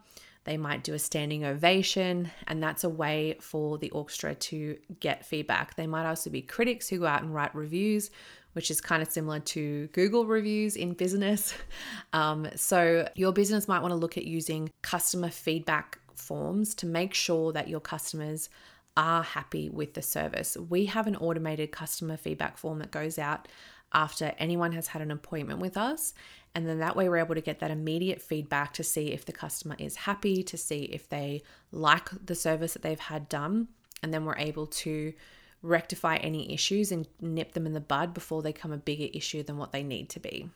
they 0.44 0.56
might 0.56 0.84
do 0.84 0.94
a 0.94 0.98
standing 0.98 1.44
ovation, 1.44 2.30
and 2.46 2.62
that's 2.62 2.84
a 2.84 2.88
way 2.88 3.36
for 3.40 3.78
the 3.78 3.90
orchestra 3.90 4.34
to 4.34 4.76
get 5.00 5.24
feedback. 5.24 5.74
They 5.76 5.86
might 5.86 6.06
also 6.06 6.30
be 6.30 6.42
critics 6.42 6.88
who 6.88 6.98
go 6.98 7.06
out 7.06 7.22
and 7.22 7.34
write 7.34 7.54
reviews, 7.54 8.10
which 8.52 8.70
is 8.70 8.80
kind 8.80 9.02
of 9.02 9.10
similar 9.10 9.40
to 9.40 9.88
Google 9.88 10.26
reviews 10.26 10.76
in 10.76 10.94
business. 10.94 11.54
Um, 12.12 12.46
so, 12.54 13.08
your 13.16 13.32
business 13.32 13.66
might 13.66 13.82
want 13.82 13.90
to 13.90 13.96
look 13.96 14.16
at 14.16 14.24
using 14.24 14.70
customer 14.82 15.30
feedback 15.30 15.98
forms 16.14 16.72
to 16.76 16.86
make 16.86 17.12
sure 17.12 17.52
that 17.52 17.66
your 17.66 17.80
customers 17.80 18.48
are 18.96 19.24
happy 19.24 19.68
with 19.68 19.94
the 19.94 20.02
service. 20.02 20.56
We 20.56 20.86
have 20.86 21.08
an 21.08 21.16
automated 21.16 21.72
customer 21.72 22.16
feedback 22.16 22.56
form 22.56 22.78
that 22.78 22.92
goes 22.92 23.18
out 23.18 23.48
after 23.92 24.32
anyone 24.38 24.72
has 24.72 24.88
had 24.88 25.02
an 25.02 25.10
appointment 25.10 25.60
with 25.60 25.76
us. 25.76 26.14
And 26.54 26.68
then 26.68 26.78
that 26.78 26.94
way, 26.94 27.08
we're 27.08 27.16
able 27.18 27.34
to 27.34 27.40
get 27.40 27.58
that 27.60 27.70
immediate 27.72 28.22
feedback 28.22 28.72
to 28.74 28.84
see 28.84 29.08
if 29.12 29.24
the 29.24 29.32
customer 29.32 29.74
is 29.78 29.96
happy, 29.96 30.42
to 30.44 30.56
see 30.56 30.84
if 30.84 31.08
they 31.08 31.42
like 31.72 32.10
the 32.24 32.34
service 32.36 32.74
that 32.74 32.82
they've 32.82 32.98
had 32.98 33.28
done. 33.28 33.68
and 34.02 34.12
then 34.12 34.26
we're 34.26 34.36
able 34.36 34.66
to 34.66 35.14
rectify 35.62 36.16
any 36.16 36.52
issues 36.52 36.92
and 36.92 37.08
nip 37.22 37.52
them 37.52 37.64
in 37.64 37.72
the 37.72 37.80
bud 37.80 38.12
before 38.12 38.42
they 38.42 38.52
become 38.52 38.70
a 38.70 38.76
bigger 38.76 39.08
issue 39.14 39.42
than 39.42 39.56
what 39.56 39.72
they 39.72 39.82
need 39.82 40.10
to 40.10 40.20
be. 40.20 40.50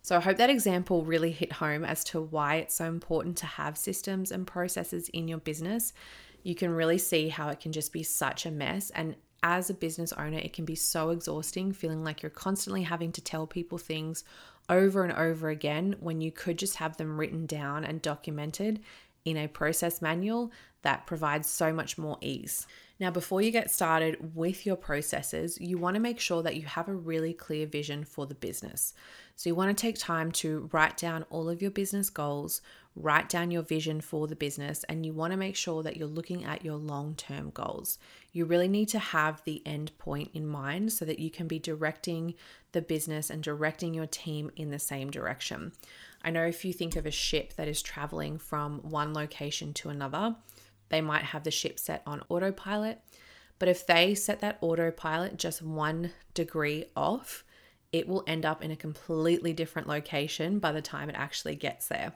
So 0.00 0.16
I 0.16 0.20
hope 0.20 0.38
that 0.38 0.48
example 0.48 1.04
really 1.04 1.30
hit 1.30 1.52
home 1.52 1.84
as 1.84 2.02
to 2.04 2.20
why 2.22 2.56
it's 2.56 2.74
so 2.74 2.86
important 2.86 3.36
to 3.38 3.46
have 3.46 3.76
systems 3.76 4.32
and 4.32 4.46
processes 4.46 5.10
in 5.10 5.28
your 5.28 5.38
business. 5.38 5.92
You 6.42 6.54
can 6.54 6.70
really 6.70 6.96
see 6.96 7.28
how 7.28 7.50
it 7.50 7.60
can 7.60 7.72
just 7.72 7.92
be 7.92 8.02
such 8.02 8.46
a 8.46 8.50
mess. 8.50 8.88
And 8.90 9.16
as 9.42 9.68
a 9.68 9.74
business 9.74 10.12
owner, 10.12 10.38
it 10.38 10.54
can 10.54 10.64
be 10.64 10.74
so 10.74 11.10
exhausting 11.10 11.72
feeling 11.72 12.02
like 12.02 12.22
you're 12.22 12.30
constantly 12.30 12.84
having 12.84 13.12
to 13.12 13.20
tell 13.20 13.46
people 13.46 13.76
things 13.76 14.24
over 14.68 15.04
and 15.04 15.12
over 15.12 15.48
again 15.48 15.96
when 16.00 16.20
you 16.20 16.30
could 16.32 16.58
just 16.58 16.76
have 16.76 16.96
them 16.96 17.18
written 17.18 17.46
down 17.46 17.84
and 17.84 18.02
documented 18.02 18.80
in 19.24 19.36
a 19.36 19.48
process 19.48 20.00
manual 20.00 20.52
that 20.82 21.06
provides 21.06 21.48
so 21.48 21.72
much 21.72 21.98
more 21.98 22.16
ease. 22.20 22.66
Now, 23.00 23.10
before 23.10 23.42
you 23.42 23.50
get 23.50 23.70
started 23.70 24.34
with 24.34 24.64
your 24.64 24.76
processes, 24.76 25.60
you 25.60 25.76
want 25.76 25.96
to 25.96 26.00
make 26.00 26.20
sure 26.20 26.42
that 26.42 26.56
you 26.56 26.62
have 26.62 26.88
a 26.88 26.94
really 26.94 27.34
clear 27.34 27.66
vision 27.66 28.04
for 28.04 28.24
the 28.24 28.34
business. 28.34 28.94
So, 29.34 29.50
you 29.50 29.54
want 29.54 29.76
to 29.76 29.80
take 29.80 29.98
time 29.98 30.32
to 30.32 30.70
write 30.72 30.96
down 30.96 31.24
all 31.28 31.50
of 31.50 31.60
your 31.60 31.72
business 31.72 32.08
goals, 32.08 32.62
write 32.96 33.28
down 33.28 33.50
your 33.50 33.62
vision 33.62 34.00
for 34.00 34.26
the 34.26 34.34
business, 34.34 34.82
and 34.88 35.04
you 35.04 35.12
want 35.12 35.32
to 35.32 35.36
make 35.36 35.54
sure 35.54 35.82
that 35.82 35.96
you're 35.96 36.08
looking 36.08 36.44
at 36.44 36.64
your 36.64 36.76
long 36.76 37.14
term 37.14 37.50
goals. 37.50 37.98
You 38.32 38.46
really 38.46 38.68
need 38.68 38.88
to 38.88 38.98
have 38.98 39.42
the 39.44 39.62
end 39.66 39.96
point 39.98 40.30
in 40.32 40.46
mind 40.46 40.92
so 40.92 41.04
that 41.04 41.18
you 41.18 41.30
can 41.30 41.46
be 41.46 41.58
directing 41.58 42.34
the 42.72 42.82
business 42.82 43.28
and 43.30 43.42
directing 43.42 43.94
your 43.94 44.06
team 44.06 44.50
in 44.56 44.70
the 44.70 44.78
same 44.78 45.10
direction. 45.10 45.72
I 46.24 46.30
know 46.30 46.44
if 46.46 46.64
you 46.64 46.72
think 46.72 46.96
of 46.96 47.06
a 47.06 47.10
ship 47.10 47.54
that 47.54 47.68
is 47.68 47.82
traveling 47.82 48.38
from 48.38 48.78
one 48.80 49.12
location 49.12 49.74
to 49.74 49.90
another, 49.90 50.34
they 50.88 51.00
might 51.00 51.24
have 51.24 51.44
the 51.44 51.50
ship 51.50 51.78
set 51.78 52.02
on 52.06 52.22
autopilot. 52.28 53.00
But 53.58 53.68
if 53.68 53.86
they 53.86 54.14
set 54.14 54.40
that 54.40 54.58
autopilot 54.60 55.36
just 55.36 55.62
one 55.62 56.12
degree 56.34 56.86
off, 56.96 57.44
it 57.92 58.08
will 58.08 58.24
end 58.26 58.44
up 58.44 58.62
in 58.62 58.70
a 58.70 58.76
completely 58.76 59.52
different 59.52 59.88
location 59.88 60.58
by 60.58 60.72
the 60.72 60.82
time 60.82 61.08
it 61.08 61.16
actually 61.16 61.54
gets 61.54 61.88
there. 61.88 62.12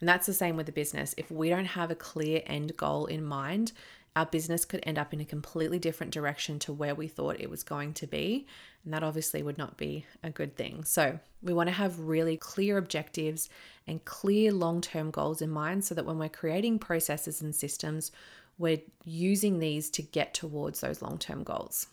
And 0.00 0.08
that's 0.08 0.26
the 0.26 0.34
same 0.34 0.56
with 0.56 0.66
the 0.66 0.72
business. 0.72 1.14
If 1.16 1.30
we 1.30 1.48
don't 1.48 1.64
have 1.64 1.90
a 1.90 1.96
clear 1.96 2.42
end 2.46 2.76
goal 2.76 3.06
in 3.06 3.24
mind, 3.24 3.72
our 4.14 4.26
business 4.26 4.64
could 4.64 4.80
end 4.84 4.98
up 4.98 5.12
in 5.12 5.20
a 5.20 5.26
completely 5.26 5.78
different 5.78 6.12
direction 6.12 6.58
to 6.60 6.72
where 6.72 6.94
we 6.94 7.06
thought 7.06 7.38
it 7.38 7.50
was 7.50 7.62
going 7.62 7.92
to 7.94 8.06
be. 8.06 8.46
And 8.84 8.92
that 8.94 9.02
obviously 9.02 9.42
would 9.42 9.58
not 9.58 9.76
be 9.76 10.06
a 10.22 10.30
good 10.30 10.56
thing. 10.56 10.84
So, 10.84 11.18
we 11.42 11.52
want 11.52 11.68
to 11.68 11.74
have 11.74 12.00
really 12.00 12.36
clear 12.36 12.78
objectives 12.78 13.48
and 13.86 14.04
clear 14.04 14.52
long 14.52 14.80
term 14.80 15.10
goals 15.10 15.42
in 15.42 15.50
mind 15.50 15.84
so 15.84 15.94
that 15.94 16.06
when 16.06 16.18
we're 16.18 16.28
creating 16.28 16.78
processes 16.78 17.42
and 17.42 17.54
systems, 17.54 18.10
we're 18.58 18.80
using 19.04 19.58
these 19.58 19.90
to 19.90 20.02
get 20.02 20.32
towards 20.34 20.80
those 20.80 21.02
long 21.02 21.18
term 21.18 21.42
goals. 21.42 21.88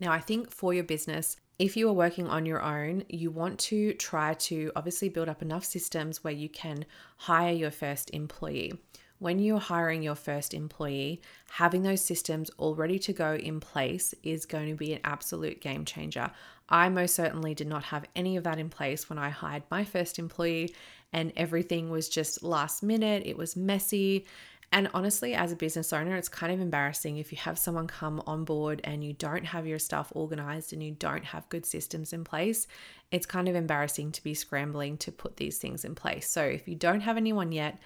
Now, 0.00 0.12
I 0.12 0.20
think 0.20 0.50
for 0.50 0.74
your 0.74 0.84
business, 0.84 1.36
if 1.58 1.76
you 1.76 1.88
are 1.88 1.92
working 1.94 2.28
on 2.28 2.46
your 2.46 2.62
own, 2.62 3.04
you 3.08 3.30
want 3.30 3.58
to 3.58 3.92
try 3.94 4.34
to 4.34 4.70
obviously 4.76 5.08
build 5.08 5.28
up 5.28 5.42
enough 5.42 5.64
systems 5.64 6.22
where 6.22 6.32
you 6.32 6.48
can 6.48 6.84
hire 7.16 7.52
your 7.52 7.70
first 7.70 8.10
employee 8.12 8.72
when 9.18 9.38
you're 9.38 9.58
hiring 9.58 10.02
your 10.02 10.14
first 10.14 10.54
employee, 10.54 11.20
having 11.50 11.82
those 11.82 12.00
systems 12.00 12.50
all 12.56 12.74
ready 12.74 12.98
to 13.00 13.12
go 13.12 13.34
in 13.34 13.60
place 13.60 14.14
is 14.22 14.46
going 14.46 14.68
to 14.68 14.74
be 14.74 14.92
an 14.92 15.00
absolute 15.04 15.60
game 15.60 15.84
changer. 15.84 16.30
I 16.68 16.88
most 16.88 17.14
certainly 17.14 17.54
did 17.54 17.66
not 17.66 17.84
have 17.84 18.04
any 18.14 18.36
of 18.36 18.44
that 18.44 18.58
in 18.58 18.68
place 18.68 19.08
when 19.08 19.18
I 19.18 19.30
hired 19.30 19.64
my 19.70 19.84
first 19.84 20.18
employee, 20.18 20.74
and 21.12 21.32
everything 21.36 21.90
was 21.90 22.08
just 22.08 22.42
last 22.42 22.82
minute. 22.82 23.22
It 23.26 23.36
was 23.36 23.56
messy. 23.56 24.26
And 24.70 24.90
honestly, 24.92 25.34
as 25.34 25.50
a 25.50 25.56
business 25.56 25.94
owner, 25.94 26.14
it's 26.16 26.28
kind 26.28 26.52
of 26.52 26.60
embarrassing 26.60 27.16
if 27.16 27.32
you 27.32 27.38
have 27.38 27.58
someone 27.58 27.86
come 27.86 28.22
on 28.26 28.44
board 28.44 28.82
and 28.84 29.02
you 29.02 29.14
don't 29.14 29.46
have 29.46 29.66
your 29.66 29.78
stuff 29.78 30.12
organized 30.14 30.74
and 30.74 30.82
you 30.82 30.90
don't 30.90 31.24
have 31.24 31.48
good 31.48 31.64
systems 31.64 32.12
in 32.12 32.22
place. 32.22 32.66
It's 33.10 33.24
kind 33.24 33.48
of 33.48 33.56
embarrassing 33.56 34.12
to 34.12 34.22
be 34.22 34.34
scrambling 34.34 34.98
to 34.98 35.10
put 35.10 35.38
these 35.38 35.56
things 35.56 35.86
in 35.86 35.94
place. 35.94 36.28
So, 36.30 36.42
if 36.42 36.68
you 36.68 36.74
don't 36.74 37.00
have 37.00 37.16
anyone 37.16 37.50
yet, 37.50 37.78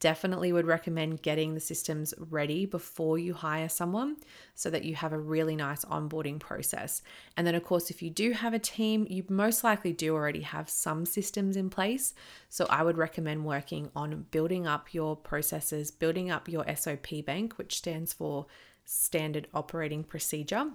definitely 0.00 0.52
would 0.52 0.66
recommend 0.66 1.22
getting 1.22 1.54
the 1.54 1.60
systems 1.60 2.12
ready 2.18 2.64
before 2.64 3.18
you 3.18 3.34
hire 3.34 3.68
someone 3.68 4.16
so 4.54 4.70
that 4.70 4.84
you 4.84 4.94
have 4.94 5.12
a 5.12 5.18
really 5.18 5.54
nice 5.54 5.84
onboarding 5.84 6.40
process. 6.40 7.02
And 7.36 7.46
then, 7.46 7.54
of 7.54 7.64
course, 7.64 7.90
if 7.90 8.02
you 8.02 8.10
do 8.10 8.32
have 8.32 8.54
a 8.54 8.58
team, 8.58 9.06
you 9.08 9.24
most 9.28 9.62
likely 9.62 9.92
do 9.92 10.14
already 10.14 10.40
have 10.40 10.70
some 10.70 11.04
systems 11.04 11.56
in 11.56 11.68
place. 11.70 12.14
So 12.48 12.66
I 12.70 12.82
would 12.82 12.96
recommend 12.96 13.44
working 13.44 13.90
on 13.94 14.26
building 14.30 14.66
up 14.66 14.92
your 14.94 15.14
processes, 15.14 15.90
building 15.90 16.30
up 16.30 16.48
your 16.48 16.64
SOP 16.74 17.24
bank, 17.26 17.58
which 17.58 17.76
stands 17.76 18.12
for 18.14 18.46
Standard 18.86 19.48
Operating 19.52 20.02
Procedure 20.02 20.70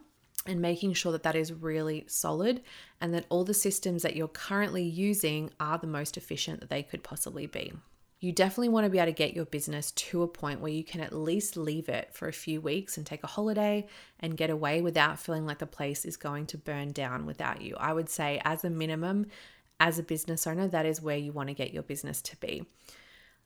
and 0.46 0.62
making 0.62 0.94
sure 0.94 1.12
that 1.12 1.24
that 1.24 1.36
is 1.36 1.51
really 1.51 2.05
solid 2.08 2.62
and 3.01 3.13
that 3.13 3.25
all 3.29 3.44
the 3.44 3.53
systems 3.53 4.03
that 4.03 4.15
you're 4.15 4.27
currently 4.27 4.84
using 4.84 5.50
are 5.60 5.79
the 5.79 5.88
most 5.88 6.15
efficient 6.15 6.60
that 6.60 6.70
they 6.70 6.84
could 6.84 7.03
possibly 7.03 7.48
be 7.48 7.74
you 8.19 8.31
definitely 8.31 8.69
want 8.69 8.86
to 8.86 8.89
be 8.89 8.98
able 8.98 9.12
to 9.12 9.12
get 9.12 9.36
your 9.36 9.45
business 9.45 9.91
to 9.91 10.24
a 10.24 10.27
point 10.27 10.62
where 10.62 10.72
you 10.72 10.84
can 10.84 11.01
at 11.01 11.13
least 11.13 11.57
leave 11.57 11.89
it 11.89 12.13
for 12.13 12.27
a 12.27 12.34
few 12.34 12.62
weeks 12.62 12.98
and 12.98 13.05
take 13.05 13.24
a 13.24 13.27
holiday 13.27 13.86
and 14.19 14.38
get 14.38 14.50
away 14.50 14.81
without 14.81 15.19
feeling 15.19 15.45
like 15.45 15.60
the 15.60 15.67
place 15.67 16.05
is 16.05 16.17
going 16.17 16.45
to 16.48 16.57
burn 16.57 16.91
down 16.91 17.25
without 17.25 17.62
you. 17.62 17.75
I 17.77 17.93
would 17.93 18.10
say, 18.10 18.41
as 18.45 18.63
a 18.63 18.69
minimum, 18.69 19.27
as 19.79 20.00
a 20.00 20.03
business 20.03 20.48
owner, 20.48 20.67
that 20.67 20.86
is 20.86 21.01
where 21.01 21.17
you 21.17 21.34
want 21.34 21.50
to 21.50 21.53
get 21.53 21.74
your 21.74 21.84
business 21.84 22.22
to 22.24 22.38
be. 22.38 22.65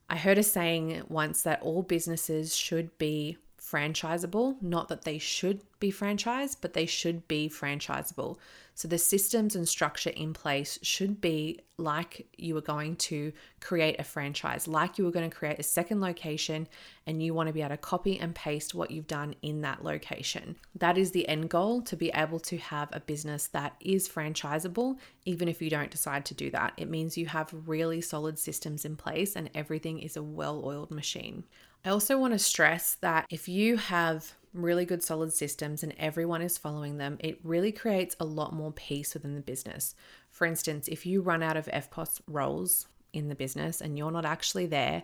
I 0.09 0.17
heard 0.17 0.37
a 0.37 0.43
saying 0.43 1.03
once 1.07 1.41
that 1.43 1.61
all 1.61 1.83
businesses 1.83 2.55
should 2.55 2.97
be 2.97 3.37
franchisable. 3.71 4.61
Not 4.61 4.87
that 4.89 5.03
they 5.03 5.17
should 5.17 5.61
be 5.79 5.91
franchised, 5.91 6.57
but 6.61 6.73
they 6.73 6.85
should 6.85 7.27
be 7.27 7.49
franchisable. 7.49 8.37
So 8.79 8.87
the 8.87 8.97
systems 8.97 9.57
and 9.57 9.67
structure 9.67 10.09
in 10.11 10.33
place 10.33 10.79
should 10.81 11.19
be 11.19 11.59
like 11.77 12.27
you 12.37 12.53
were 12.53 12.61
going 12.61 12.95
to 12.95 13.33
create 13.59 13.99
a 13.99 14.05
franchise, 14.05 14.69
like 14.69 14.97
you 14.97 15.03
were 15.03 15.11
going 15.11 15.29
to 15.29 15.35
create 15.35 15.59
a 15.59 15.63
second 15.63 15.99
location 15.99 16.65
and 17.05 17.21
you 17.21 17.33
want 17.33 17.47
to 17.47 17.53
be 17.53 17.59
able 17.59 17.71
to 17.71 17.77
copy 17.77 18.17
and 18.17 18.33
paste 18.33 18.73
what 18.73 18.89
you've 18.89 19.07
done 19.07 19.35
in 19.41 19.59
that 19.61 19.83
location. 19.83 20.55
That 20.75 20.97
is 20.97 21.11
the 21.11 21.27
end 21.27 21.49
goal 21.49 21.81
to 21.83 21.97
be 21.97 22.09
able 22.15 22.39
to 22.39 22.57
have 22.57 22.87
a 22.93 23.01
business 23.01 23.47
that 23.47 23.75
is 23.81 24.07
franchisable, 24.07 24.97
even 25.25 25.49
if 25.49 25.61
you 25.61 25.69
don't 25.69 25.91
decide 25.91 26.23
to 26.25 26.33
do 26.33 26.49
that. 26.51 26.71
It 26.77 26.89
means 26.89 27.17
you 27.17 27.25
have 27.25 27.53
really 27.65 27.99
solid 27.99 28.39
systems 28.39 28.85
in 28.85 28.95
place 28.95 29.35
and 29.35 29.49
everything 29.53 29.99
is 29.99 30.15
a 30.15 30.23
well 30.23 30.61
oiled 30.63 30.91
machine. 30.91 31.43
I 31.85 31.89
also 31.89 32.17
want 32.17 32.33
to 32.33 32.39
stress 32.39 32.95
that 32.95 33.25
if 33.29 33.47
you 33.47 33.77
have 33.77 34.33
really 34.53 34.85
good 34.85 35.03
solid 35.03 35.31
systems 35.31 35.83
and 35.83 35.93
everyone 35.97 36.41
is 36.41 36.57
following 36.57 36.97
them, 36.97 37.17
it 37.19 37.39
really 37.43 37.71
creates 37.71 38.15
a 38.19 38.25
lot 38.25 38.53
more 38.53 38.71
peace 38.71 39.13
within 39.13 39.35
the 39.35 39.41
business. 39.41 39.95
For 40.29 40.45
instance, 40.45 40.87
if 40.87 41.05
you 41.05 41.21
run 41.21 41.41
out 41.41 41.55
of 41.55 41.67
EFTPOS 41.67 42.21
rolls 42.27 42.87
in 43.13 43.29
the 43.29 43.35
business 43.35 43.79
and 43.79 43.97
you're 43.97 44.11
not 44.11 44.25
actually 44.25 44.65
there, 44.65 45.03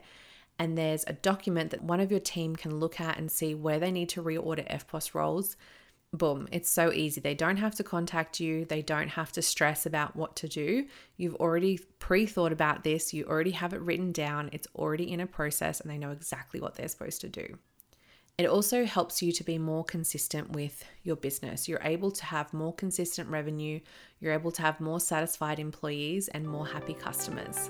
and 0.57 0.77
there's 0.77 1.03
a 1.07 1.13
document 1.13 1.71
that 1.71 1.83
one 1.83 1.99
of 1.99 2.11
your 2.11 2.19
team 2.19 2.55
can 2.55 2.79
look 2.79 2.99
at 2.99 3.17
and 3.17 3.29
see 3.29 3.53
where 3.53 3.79
they 3.79 3.91
need 3.91 4.09
to 4.09 4.23
reorder 4.23 4.69
EFTPOS 4.69 5.13
rolls, 5.13 5.57
boom, 6.13 6.47
it's 6.51 6.69
so 6.69 6.91
easy. 6.91 7.21
They 7.21 7.35
don't 7.35 7.57
have 7.57 7.75
to 7.75 7.83
contact 7.83 8.39
you, 8.39 8.65
they 8.65 8.81
don't 8.81 9.09
have 9.09 9.31
to 9.33 9.41
stress 9.41 9.85
about 9.85 10.15
what 10.15 10.35
to 10.37 10.47
do. 10.47 10.85
You've 11.17 11.35
already 11.35 11.79
pre 11.99 12.25
thought 12.25 12.51
about 12.51 12.83
this, 12.83 13.13
you 13.13 13.25
already 13.25 13.51
have 13.51 13.73
it 13.73 13.81
written 13.81 14.11
down, 14.11 14.49
it's 14.51 14.67
already 14.75 15.11
in 15.11 15.19
a 15.19 15.27
process, 15.27 15.81
and 15.81 15.89
they 15.89 15.97
know 15.97 16.11
exactly 16.11 16.59
what 16.59 16.75
they're 16.75 16.87
supposed 16.87 17.21
to 17.21 17.29
do. 17.29 17.57
It 18.37 18.47
also 18.47 18.83
helps 18.83 19.21
you 19.21 19.31
to 19.31 19.43
be 19.45 19.57
more 19.57 19.85
consistent 19.85 20.51
with 20.51 20.83
your 21.03 21.15
business. 21.15 21.69
You're 21.69 21.79
able 21.83 22.11
to 22.11 22.25
have 22.25 22.53
more 22.53 22.73
consistent 22.73 23.29
revenue, 23.29 23.79
you're 24.19 24.33
able 24.33 24.51
to 24.51 24.61
have 24.61 24.81
more 24.81 24.99
satisfied 24.99 25.59
employees, 25.59 26.27
and 26.29 26.45
more 26.45 26.67
happy 26.67 26.93
customers. 26.93 27.69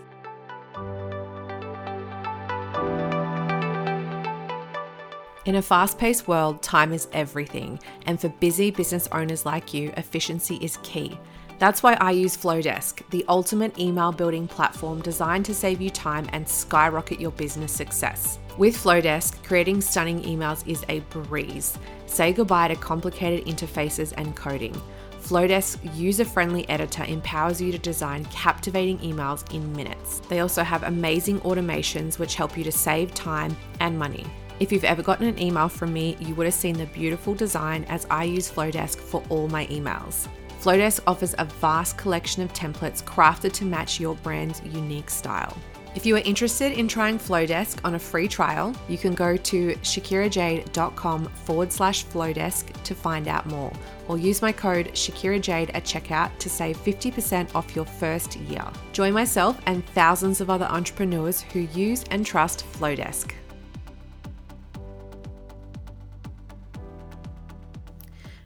In 5.46 5.58
a 5.58 5.62
fast 5.62 6.00
paced 6.00 6.28
world, 6.28 6.64
time 6.64 6.92
is 6.92 7.08
everything, 7.14 7.80
and 8.08 8.20
for 8.20 8.30
busy 8.30 8.72
business 8.72 9.08
owners 9.12 9.46
like 9.46 9.76
you, 9.76 9.94
efficiency 9.96 10.56
is 10.56 10.80
key. 10.82 11.20
That's 11.60 11.84
why 11.84 11.94
I 12.02 12.12
use 12.12 12.36
Flodesk, 12.36 13.08
the 13.12 13.24
ultimate 13.30 13.78
email 13.78 14.12
building 14.12 14.48
platform 14.48 15.02
designed 15.02 15.46
to 15.46 15.54
save 15.54 15.82
you 15.82 15.92
time 15.92 16.28
and 16.32 16.50
skyrocket 16.50 17.20
your 17.20 17.30
business 17.30 17.72
success. 17.72 18.40
With 18.58 18.76
Flodesk, 18.76 19.44
creating 19.44 19.82
stunning 19.82 20.24
emails 20.24 20.68
is 20.68 20.84
a 20.90 21.02
breeze. 21.12 21.78
Say 22.08 22.34
goodbye 22.34 22.70
to 22.70 22.76
complicated 22.76 23.46
interfaces 23.46 24.16
and 24.18 24.36
coding. 24.36 24.74
Flodesk's 25.22 25.78
user 25.96 26.26
friendly 26.26 26.68
editor 26.70 27.04
empowers 27.04 27.62
you 27.62 27.72
to 27.72 27.78
design 27.78 28.26
captivating 28.26 28.98
emails 29.00 29.54
in 29.54 29.72
minutes. 29.74 30.22
They 30.28 30.40
also 30.40 30.64
have 30.64 30.82
amazing 30.82 31.40
automations 31.42 32.18
which 32.18 32.34
help 32.34 32.58
you 32.58 32.64
to 32.64 32.72
save 32.72 33.14
time 33.14 33.56
and 33.80 33.98
money. 33.98 34.26
If 34.58 34.72
you've 34.72 34.86
ever 34.86 35.04
gotten 35.04 35.28
an 35.28 35.42
email 35.42 35.68
from 35.68 35.92
me, 35.92 36.16
you 36.20 36.34
would 36.36 36.46
have 36.46 36.54
seen 36.54 36.78
the 36.78 36.86
beautiful 36.86 37.36
design 37.36 37.84
as 37.90 38.08
I 38.10 38.24
use 38.24 38.50
Flodesk 38.50 38.98
for 38.98 39.22
all 39.28 39.50
my 39.50 39.68
emails. 39.68 40.30
Flodesk 40.62 41.02
offers 41.06 41.36
a 41.38 41.46
vast 41.46 41.98
collection 41.98 42.42
of 42.42 42.54
templates 42.54 43.04
crafted 43.04 43.52
to 43.54 43.66
match 43.66 44.00
your 44.00 44.16
brand's 44.16 44.62
unique 44.64 45.10
style. 45.10 45.58
If 45.94 46.06
you 46.06 46.16
are 46.16 46.22
interested 46.26 46.72
in 46.72 46.88
trying 46.88 47.20
Flodesk 47.20 47.80
on 47.84 47.96
a 47.96 48.00
free 48.00 48.28
trial, 48.30 48.74
you 48.88 48.98
can 48.98 49.14
go 49.14 49.36
to 49.36 49.76
shakirajade.com 49.76 51.26
forward 51.26 51.72
slash 51.72 52.06
Flodesk 52.06 52.84
to 52.84 52.96
find 52.96 53.28
out 53.28 53.46
more, 53.48 53.72
or 54.08 54.18
use 54.18 54.42
my 54.42 54.54
code 54.54 54.88
ShakiraJade 54.94 55.72
at 55.74 55.84
checkout 55.84 56.38
to 56.40 56.50
save 56.50 56.78
50% 56.78 57.54
off 57.56 57.76
your 57.76 57.86
first 57.86 58.38
year. 58.38 58.66
Join 58.94 59.14
myself 59.14 59.62
and 59.66 59.86
thousands 59.90 60.40
of 60.40 60.50
other 60.50 60.66
entrepreneurs 60.66 61.42
who 61.42 61.62
use 61.74 62.04
and 62.12 62.26
trust 62.26 62.66
Flodesk. 62.74 63.34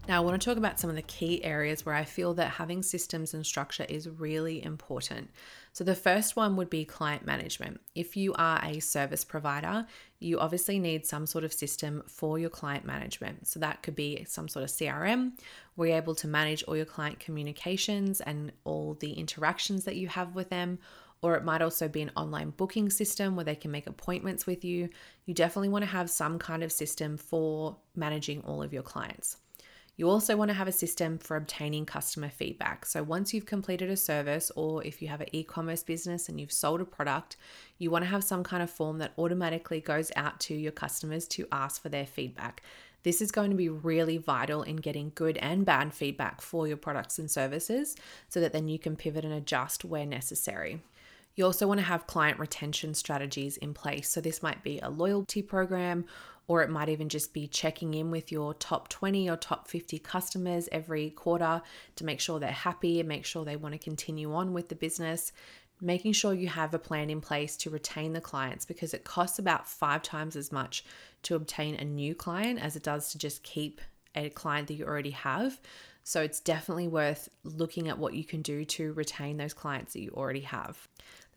Now, 0.09 0.17
I 0.17 0.25
want 0.25 0.41
to 0.41 0.43
talk 0.43 0.57
about 0.57 0.79
some 0.79 0.89
of 0.89 0.95
the 0.95 1.03
key 1.03 1.43
areas 1.43 1.85
where 1.85 1.93
I 1.93 2.03
feel 2.03 2.33
that 2.33 2.49
having 2.49 2.81
systems 2.81 3.35
and 3.35 3.45
structure 3.45 3.85
is 3.87 4.09
really 4.09 4.65
important. 4.65 5.29
So, 5.71 5.83
the 5.83 5.93
first 5.93 6.35
one 6.35 6.55
would 6.55 6.71
be 6.71 6.83
client 6.83 7.27
management. 7.27 7.79
If 7.93 8.17
you 8.17 8.33
are 8.33 8.59
a 8.65 8.79
service 8.79 9.23
provider, 9.23 9.85
you 10.19 10.39
obviously 10.39 10.79
need 10.79 11.05
some 11.05 11.27
sort 11.27 11.43
of 11.43 11.53
system 11.53 12.01
for 12.07 12.39
your 12.39 12.49
client 12.49 12.85
management. 12.85 13.45
So, 13.45 13.59
that 13.59 13.83
could 13.83 13.95
be 13.95 14.25
some 14.27 14.47
sort 14.47 14.63
of 14.63 14.71
CRM 14.71 15.33
where 15.75 15.89
you're 15.89 15.97
able 15.97 16.15
to 16.15 16.27
manage 16.27 16.63
all 16.63 16.75
your 16.75 16.85
client 16.85 17.19
communications 17.19 18.19
and 18.19 18.51
all 18.63 18.95
the 18.95 19.13
interactions 19.13 19.85
that 19.85 19.95
you 19.95 20.07
have 20.07 20.33
with 20.33 20.49
them 20.49 20.79
or 21.21 21.35
it 21.35 21.43
might 21.43 21.61
also 21.61 21.87
be 21.87 22.01
an 22.01 22.11
online 22.15 22.49
booking 22.51 22.89
system 22.89 23.35
where 23.35 23.43
they 23.43 23.53
can 23.53 23.69
make 23.69 23.85
appointments 23.85 24.47
with 24.47 24.63
you. 24.63 24.89
You 25.25 25.33
definitely 25.33 25.67
want 25.67 25.83
to 25.83 25.91
have 25.91 26.09
some 26.09 26.39
kind 26.39 26.63
of 26.63 26.71
system 26.71 27.17
for 27.17 27.75
managing 27.93 28.41
all 28.43 28.63
of 28.63 28.71
your 28.71 28.83
clients. 28.83 29.35
You 29.99 30.09
also 30.09 30.37
want 30.37 30.47
to 30.47 30.55
have 30.55 30.69
a 30.69 30.71
system 30.71 31.17
for 31.17 31.35
obtaining 31.35 31.85
customer 31.85 32.29
feedback. 32.29 32.85
So, 32.85 33.03
once 33.03 33.33
you've 33.33 33.45
completed 33.45 33.89
a 33.89 33.97
service, 33.97 34.49
or 34.55 34.81
if 34.85 35.01
you 35.01 35.09
have 35.09 35.19
an 35.19 35.27
e 35.33 35.43
commerce 35.43 35.83
business 35.83 36.29
and 36.29 36.39
you've 36.39 36.53
sold 36.53 36.79
a 36.79 36.85
product, 36.85 37.35
you 37.79 37.91
want 37.91 38.05
to 38.05 38.09
have 38.09 38.23
some 38.23 38.41
kind 38.41 38.63
of 38.63 38.69
form 38.69 38.99
that 38.99 39.11
automatically 39.17 39.81
goes 39.81 40.09
out 40.15 40.39
to 40.39 40.53
your 40.53 40.71
customers 40.71 41.27
to 41.27 41.49
ask 41.51 41.81
for 41.81 41.89
their 41.89 42.05
feedback. 42.05 42.63
This 43.03 43.21
is 43.21 43.29
going 43.29 43.49
to 43.51 43.57
be 43.57 43.67
really 43.67 44.15
vital 44.15 44.63
in 44.63 44.77
getting 44.77 45.11
good 45.15 45.35
and 45.35 45.65
bad 45.65 45.93
feedback 45.93 46.39
for 46.39 46.65
your 46.65 46.77
products 46.77 47.19
and 47.19 47.29
services 47.29 47.97
so 48.29 48.39
that 48.39 48.53
then 48.53 48.69
you 48.69 48.79
can 48.79 48.95
pivot 48.95 49.25
and 49.25 49.33
adjust 49.33 49.83
where 49.83 50.05
necessary. 50.05 50.81
You 51.35 51.43
also 51.43 51.67
want 51.67 51.81
to 51.81 51.85
have 51.85 52.07
client 52.07 52.39
retention 52.39 52.93
strategies 52.93 53.57
in 53.57 53.73
place. 53.73 54.07
So, 54.07 54.21
this 54.21 54.41
might 54.41 54.63
be 54.63 54.79
a 54.79 54.89
loyalty 54.89 55.41
program 55.41 56.05
or 56.49 56.63
it 56.63 56.69
might 56.69 56.89
even 56.89 57.09
just 57.09 57.31
be 57.31 57.47
checking 57.47 57.93
in 57.93 58.09
with 58.09 58.31
your 58.31 58.55
top 58.55 58.89
20 58.89 59.29
or 59.29 59.37
top 59.37 59.67
50 59.67 59.99
customers 59.99 60.67
every 60.71 61.11
quarter 61.11 61.61
to 61.95 62.03
make 62.03 62.19
sure 62.19 62.39
they're 62.39 62.51
happy 62.51 62.99
and 62.99 63.07
make 63.07 63.23
sure 63.23 63.45
they 63.45 63.55
want 63.55 63.73
to 63.73 63.79
continue 63.79 64.33
on 64.33 64.51
with 64.51 64.67
the 64.67 64.75
business. 64.75 65.31
Making 65.79 66.11
sure 66.11 66.33
you 66.33 66.47
have 66.47 66.73
a 66.73 66.79
plan 66.79 67.11
in 67.11 67.21
place 67.21 67.55
to 67.57 67.69
retain 67.69 68.13
the 68.13 68.19
clients 68.19 68.65
because 68.65 68.95
it 68.95 69.03
costs 69.03 69.37
about 69.37 69.69
five 69.69 70.01
times 70.01 70.35
as 70.35 70.51
much 70.51 70.83
to 71.21 71.35
obtain 71.35 71.75
a 71.75 71.85
new 71.85 72.15
client 72.15 72.59
as 72.59 72.75
it 72.75 72.81
does 72.81 73.11
to 73.11 73.19
just 73.19 73.43
keep 73.43 73.79
a 74.15 74.29
client 74.29 74.69
that 74.69 74.73
you 74.73 74.85
already 74.85 75.11
have. 75.11 75.59
So 76.03 76.23
it's 76.23 76.39
definitely 76.39 76.87
worth 76.87 77.29
looking 77.43 77.89
at 77.89 77.99
what 77.99 78.15
you 78.15 78.23
can 78.23 78.41
do 78.41 78.65
to 78.65 78.93
retain 78.93 79.37
those 79.37 79.53
clients 79.53 79.93
that 79.93 80.01
you 80.01 80.09
already 80.15 80.41
have. 80.41 80.87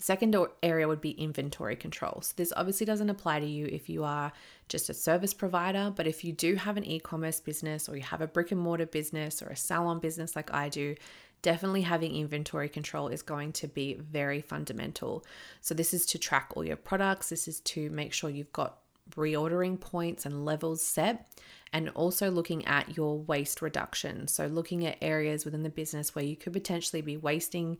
Second 0.02 0.34
area 0.64 0.88
would 0.88 1.00
be 1.00 1.12
inventory 1.12 1.76
control. 1.76 2.22
So, 2.22 2.32
this 2.34 2.52
obviously 2.56 2.84
doesn't 2.84 3.08
apply 3.08 3.38
to 3.38 3.46
you 3.46 3.66
if 3.66 3.88
you 3.88 4.02
are 4.02 4.32
just 4.68 4.90
a 4.90 4.94
service 4.94 5.32
provider, 5.32 5.92
but 5.94 6.08
if 6.08 6.24
you 6.24 6.32
do 6.32 6.56
have 6.56 6.76
an 6.76 6.84
e 6.84 6.98
commerce 6.98 7.38
business 7.38 7.88
or 7.88 7.94
you 7.96 8.02
have 8.02 8.20
a 8.20 8.26
brick 8.26 8.50
and 8.50 8.60
mortar 8.60 8.84
business 8.84 9.40
or 9.40 9.50
a 9.50 9.56
salon 9.56 10.00
business 10.00 10.34
like 10.34 10.52
I 10.52 10.70
do, 10.70 10.96
definitely 11.42 11.82
having 11.82 12.16
inventory 12.16 12.68
control 12.68 13.06
is 13.06 13.22
going 13.22 13.52
to 13.52 13.68
be 13.68 13.94
very 13.94 14.40
fundamental. 14.40 15.24
So, 15.60 15.72
this 15.72 15.94
is 15.94 16.04
to 16.06 16.18
track 16.18 16.50
all 16.56 16.64
your 16.64 16.74
products, 16.74 17.28
this 17.28 17.46
is 17.46 17.60
to 17.60 17.88
make 17.90 18.12
sure 18.12 18.28
you've 18.28 18.52
got 18.52 18.78
reordering 19.14 19.78
points 19.78 20.26
and 20.26 20.44
levels 20.44 20.82
set, 20.82 21.28
and 21.72 21.90
also 21.90 22.28
looking 22.28 22.66
at 22.66 22.96
your 22.96 23.18
waste 23.18 23.62
reduction. 23.62 24.26
So, 24.26 24.48
looking 24.48 24.84
at 24.84 24.98
areas 25.00 25.44
within 25.44 25.62
the 25.62 25.70
business 25.70 26.12
where 26.12 26.24
you 26.24 26.34
could 26.34 26.54
potentially 26.54 27.02
be 27.02 27.16
wasting 27.16 27.78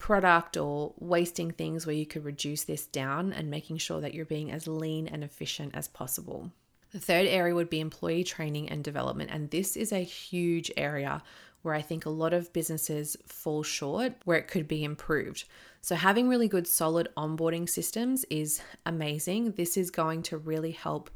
product 0.00 0.56
or 0.56 0.92
wasting 0.98 1.52
things 1.52 1.86
where 1.86 1.94
you 1.94 2.06
could 2.06 2.24
reduce 2.24 2.64
this 2.64 2.86
down 2.86 3.32
and 3.32 3.48
making 3.48 3.76
sure 3.76 4.00
that 4.00 4.14
you're 4.14 4.24
being 4.24 4.50
as 4.50 4.66
lean 4.66 5.06
and 5.06 5.22
efficient 5.22 5.74
as 5.76 5.86
possible. 5.86 6.50
The 6.90 6.98
third 6.98 7.26
area 7.26 7.54
would 7.54 7.70
be 7.70 7.78
employee 7.78 8.24
training 8.24 8.68
and 8.68 8.82
development. 8.82 9.30
And 9.32 9.50
this 9.50 9.76
is 9.76 9.92
a 9.92 10.02
huge 10.02 10.72
area 10.76 11.22
where 11.62 11.74
I 11.74 11.82
think 11.82 12.04
a 12.06 12.10
lot 12.10 12.32
of 12.32 12.52
businesses 12.52 13.16
fall 13.26 13.62
short, 13.62 14.14
where 14.24 14.38
it 14.38 14.48
could 14.48 14.66
be 14.66 14.82
improved. 14.82 15.44
So, 15.82 15.94
having 15.94 16.28
really 16.28 16.48
good, 16.48 16.66
solid 16.66 17.08
onboarding 17.16 17.68
systems 17.68 18.24
is 18.30 18.62
amazing. 18.86 19.52
This 19.52 19.76
is 19.76 19.90
going 19.90 20.22
to 20.24 20.38
really 20.38 20.72
help 20.72 21.10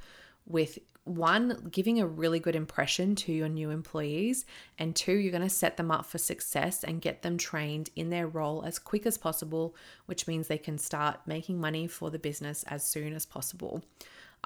with 0.46 0.78
one, 1.04 1.68
giving 1.70 2.00
a 2.00 2.07
really 2.07 2.38
good 2.38 2.57
impression 2.57 3.14
to 3.14 3.33
your 3.33 3.48
new 3.48 3.70
employees, 3.70 4.46
and 4.78 4.96
two, 4.96 5.12
you're 5.12 5.30
going 5.30 5.42
to 5.42 5.50
set 5.50 5.76
them 5.76 5.90
up 5.90 6.07
for 6.07 6.16
success 6.16 6.83
and 6.83 7.02
get 7.02 7.22
them 7.22 7.37
trained 7.37 7.90
in 7.94 8.09
their 8.09 8.26
role 8.26 8.64
as 8.64 8.78
quick 8.78 9.04
as 9.04 9.18
possible, 9.18 9.76
which 10.07 10.26
means 10.26 10.48
they 10.48 10.57
can 10.57 10.78
start 10.78 11.20
making 11.26 11.61
money 11.61 11.87
for 11.87 12.11
the 12.11 12.18
business 12.18 12.64
as 12.64 12.85
soon 12.85 13.12
as 13.12 13.26
possible. 13.26 13.85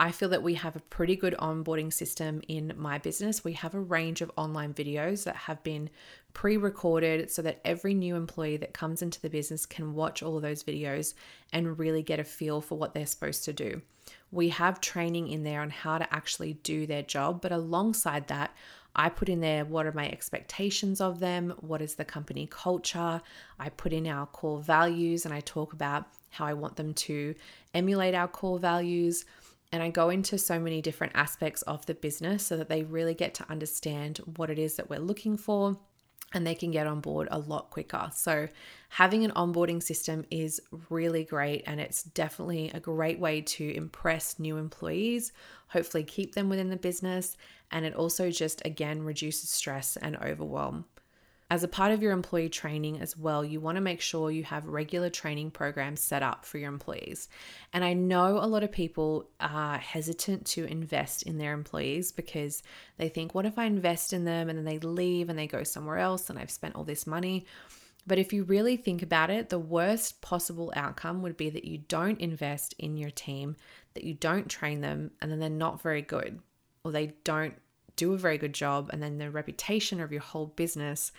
I 0.00 0.12
feel 0.12 0.28
that 0.28 0.44
we 0.44 0.54
have 0.54 0.76
a 0.76 0.80
pretty 0.80 1.16
good 1.16 1.34
onboarding 1.40 1.92
system 1.92 2.40
in 2.46 2.72
my 2.76 2.98
business. 2.98 3.42
We 3.42 3.54
have 3.54 3.74
a 3.74 3.80
range 3.80 4.20
of 4.20 4.30
online 4.36 4.72
videos 4.72 5.24
that 5.24 5.34
have 5.34 5.60
been 5.64 5.90
pre 6.32 6.56
recorded 6.56 7.32
so 7.32 7.42
that 7.42 7.60
every 7.64 7.94
new 7.94 8.14
employee 8.14 8.58
that 8.58 8.72
comes 8.72 9.02
into 9.02 9.20
the 9.20 9.28
business 9.28 9.66
can 9.66 9.94
watch 9.94 10.22
all 10.22 10.36
of 10.36 10.42
those 10.42 10.62
videos 10.62 11.14
and 11.52 11.80
really 11.80 12.04
get 12.04 12.20
a 12.20 12.24
feel 12.24 12.60
for 12.60 12.78
what 12.78 12.94
they're 12.94 13.06
supposed 13.06 13.44
to 13.46 13.52
do. 13.52 13.82
We 14.30 14.50
have 14.50 14.80
training 14.80 15.28
in 15.28 15.42
there 15.42 15.62
on 15.62 15.70
how 15.70 15.98
to 15.98 16.14
actually 16.14 16.52
do 16.54 16.86
their 16.86 17.02
job, 17.02 17.42
but 17.42 17.50
alongside 17.50 18.28
that, 18.28 18.54
I 18.94 19.08
put 19.08 19.28
in 19.28 19.40
there 19.40 19.64
what 19.64 19.84
are 19.84 19.92
my 19.92 20.08
expectations 20.08 21.00
of 21.00 21.18
them, 21.18 21.54
what 21.58 21.82
is 21.82 21.96
the 21.96 22.04
company 22.04 22.46
culture. 22.48 23.20
I 23.58 23.68
put 23.70 23.92
in 23.92 24.06
our 24.06 24.26
core 24.26 24.60
values 24.60 25.24
and 25.24 25.34
I 25.34 25.40
talk 25.40 25.72
about 25.72 26.06
how 26.30 26.46
I 26.46 26.54
want 26.54 26.76
them 26.76 26.94
to 26.94 27.34
emulate 27.74 28.14
our 28.14 28.28
core 28.28 28.58
values. 28.58 29.24
And 29.70 29.82
I 29.82 29.90
go 29.90 30.08
into 30.08 30.38
so 30.38 30.58
many 30.58 30.80
different 30.80 31.12
aspects 31.14 31.62
of 31.62 31.84
the 31.86 31.94
business 31.94 32.44
so 32.44 32.56
that 32.56 32.68
they 32.68 32.84
really 32.84 33.14
get 33.14 33.34
to 33.34 33.50
understand 33.50 34.18
what 34.36 34.50
it 34.50 34.58
is 34.58 34.76
that 34.76 34.88
we're 34.88 34.98
looking 34.98 35.36
for 35.36 35.78
and 36.34 36.46
they 36.46 36.54
can 36.54 36.70
get 36.70 36.86
on 36.86 37.00
board 37.00 37.28
a 37.30 37.38
lot 37.38 37.70
quicker. 37.70 38.10
So, 38.14 38.48
having 38.90 39.24
an 39.24 39.30
onboarding 39.32 39.82
system 39.82 40.26
is 40.30 40.60
really 40.90 41.24
great, 41.24 41.64
and 41.66 41.80
it's 41.80 42.02
definitely 42.02 42.70
a 42.74 42.80
great 42.80 43.18
way 43.18 43.40
to 43.40 43.74
impress 43.74 44.38
new 44.38 44.58
employees, 44.58 45.32
hopefully, 45.68 46.04
keep 46.04 46.34
them 46.34 46.48
within 46.48 46.68
the 46.68 46.76
business, 46.76 47.36
and 47.70 47.86
it 47.86 47.94
also 47.94 48.30
just 48.30 48.60
again 48.64 49.02
reduces 49.02 49.50
stress 49.50 49.96
and 49.96 50.16
overwhelm. 50.18 50.84
As 51.50 51.64
a 51.64 51.68
part 51.68 51.92
of 51.92 52.02
your 52.02 52.12
employee 52.12 52.50
training 52.50 53.00
as 53.00 53.16
well, 53.16 53.42
you 53.42 53.58
want 53.58 53.76
to 53.76 53.80
make 53.80 54.02
sure 54.02 54.30
you 54.30 54.44
have 54.44 54.66
regular 54.66 55.08
training 55.08 55.50
programs 55.50 56.00
set 56.00 56.22
up 56.22 56.44
for 56.44 56.58
your 56.58 56.68
employees. 56.68 57.26
And 57.72 57.82
I 57.82 57.94
know 57.94 58.38
a 58.38 58.46
lot 58.46 58.64
of 58.64 58.70
people 58.70 59.30
are 59.40 59.78
hesitant 59.78 60.44
to 60.48 60.66
invest 60.66 61.22
in 61.22 61.38
their 61.38 61.54
employees 61.54 62.12
because 62.12 62.62
they 62.98 63.08
think, 63.08 63.34
what 63.34 63.46
if 63.46 63.58
I 63.58 63.64
invest 63.64 64.12
in 64.12 64.26
them 64.26 64.50
and 64.50 64.58
then 64.58 64.66
they 64.66 64.78
leave 64.78 65.30
and 65.30 65.38
they 65.38 65.46
go 65.46 65.62
somewhere 65.62 65.96
else 65.96 66.28
and 66.28 66.38
I've 66.38 66.50
spent 66.50 66.74
all 66.74 66.84
this 66.84 67.06
money? 67.06 67.46
But 68.06 68.18
if 68.18 68.34
you 68.34 68.44
really 68.44 68.76
think 68.76 69.02
about 69.02 69.30
it, 69.30 69.48
the 69.48 69.58
worst 69.58 70.20
possible 70.20 70.70
outcome 70.76 71.22
would 71.22 71.38
be 71.38 71.48
that 71.48 71.64
you 71.64 71.78
don't 71.78 72.20
invest 72.20 72.74
in 72.78 72.98
your 72.98 73.10
team, 73.10 73.56
that 73.94 74.04
you 74.04 74.12
don't 74.12 74.50
train 74.50 74.82
them, 74.82 75.12
and 75.22 75.30
then 75.30 75.38
they're 75.38 75.48
not 75.48 75.80
very 75.80 76.02
good, 76.02 76.40
or 76.84 76.92
they 76.92 77.14
don't 77.24 77.54
do 77.96 78.12
a 78.12 78.18
very 78.18 78.38
good 78.38 78.54
job, 78.54 78.90
and 78.92 79.02
then 79.02 79.16
the 79.18 79.30
reputation 79.30 80.00
of 80.00 80.12
your 80.12 80.20
whole 80.20 80.46
business 80.46 81.10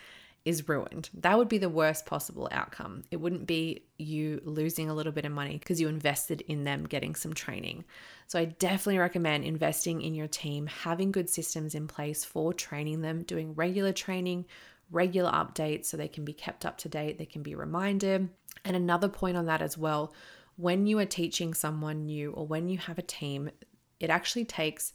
is 0.44 0.68
ruined. 0.68 1.10
That 1.14 1.36
would 1.36 1.48
be 1.48 1.58
the 1.58 1.68
worst 1.68 2.06
possible 2.06 2.48
outcome. 2.50 3.04
It 3.10 3.16
wouldn't 3.16 3.46
be 3.46 3.84
you 3.98 4.40
losing 4.44 4.88
a 4.88 4.94
little 4.94 5.12
bit 5.12 5.24
of 5.24 5.32
money 5.32 5.58
because 5.58 5.80
you 5.80 5.88
invested 5.88 6.40
in 6.42 6.64
them 6.64 6.86
getting 6.86 7.14
some 7.14 7.34
training. 7.34 7.84
So, 8.26 8.38
I 8.38 8.46
definitely 8.46 8.98
recommend 8.98 9.44
investing 9.44 10.02
in 10.02 10.14
your 10.14 10.28
team, 10.28 10.66
having 10.66 11.12
good 11.12 11.28
systems 11.28 11.74
in 11.74 11.88
place 11.88 12.24
for 12.24 12.52
training 12.52 13.02
them, 13.02 13.22
doing 13.22 13.54
regular 13.54 13.92
training, 13.92 14.46
regular 14.90 15.30
updates 15.30 15.86
so 15.86 15.96
they 15.96 16.08
can 16.08 16.24
be 16.24 16.32
kept 16.32 16.64
up 16.64 16.78
to 16.78 16.88
date, 16.88 17.18
they 17.18 17.26
can 17.26 17.42
be 17.42 17.54
reminded. 17.54 18.28
And 18.64 18.76
another 18.76 19.08
point 19.08 19.36
on 19.36 19.46
that 19.46 19.62
as 19.62 19.76
well 19.78 20.12
when 20.56 20.86
you 20.86 20.98
are 20.98 21.06
teaching 21.06 21.54
someone 21.54 22.04
new 22.04 22.32
or 22.32 22.46
when 22.46 22.68
you 22.68 22.76
have 22.76 22.98
a 22.98 23.02
team, 23.02 23.50
it 23.98 24.10
actually 24.10 24.44
takes 24.44 24.92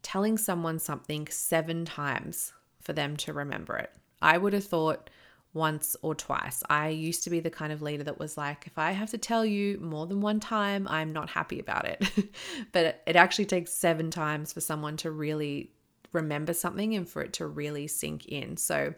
telling 0.00 0.38
someone 0.38 0.78
something 0.78 1.26
seven 1.28 1.84
times 1.84 2.54
for 2.80 2.94
them 2.94 3.16
to 3.18 3.32
remember 3.34 3.76
it. 3.76 3.92
I 4.22 4.38
would 4.38 4.52
have 4.52 4.64
thought 4.64 5.10
once 5.54 5.96
or 6.00 6.14
twice. 6.14 6.62
I 6.70 6.88
used 6.88 7.24
to 7.24 7.30
be 7.30 7.40
the 7.40 7.50
kind 7.50 7.72
of 7.72 7.82
leader 7.82 8.04
that 8.04 8.18
was 8.18 8.36
like, 8.36 8.66
if 8.66 8.78
I 8.78 8.92
have 8.92 9.10
to 9.10 9.18
tell 9.18 9.44
you 9.44 9.78
more 9.80 10.06
than 10.06 10.20
one 10.20 10.40
time, 10.40 10.88
I'm 10.88 11.12
not 11.12 11.28
happy 11.28 11.58
about 11.58 11.86
it. 11.86 12.10
but 12.72 13.02
it 13.06 13.16
actually 13.16 13.44
takes 13.44 13.72
seven 13.74 14.10
times 14.10 14.52
for 14.52 14.60
someone 14.60 14.96
to 14.98 15.10
really 15.10 15.70
remember 16.12 16.54
something 16.54 16.94
and 16.94 17.08
for 17.08 17.22
it 17.22 17.34
to 17.34 17.46
really 17.46 17.86
sink 17.86 18.26
in. 18.26 18.56
So 18.56 18.94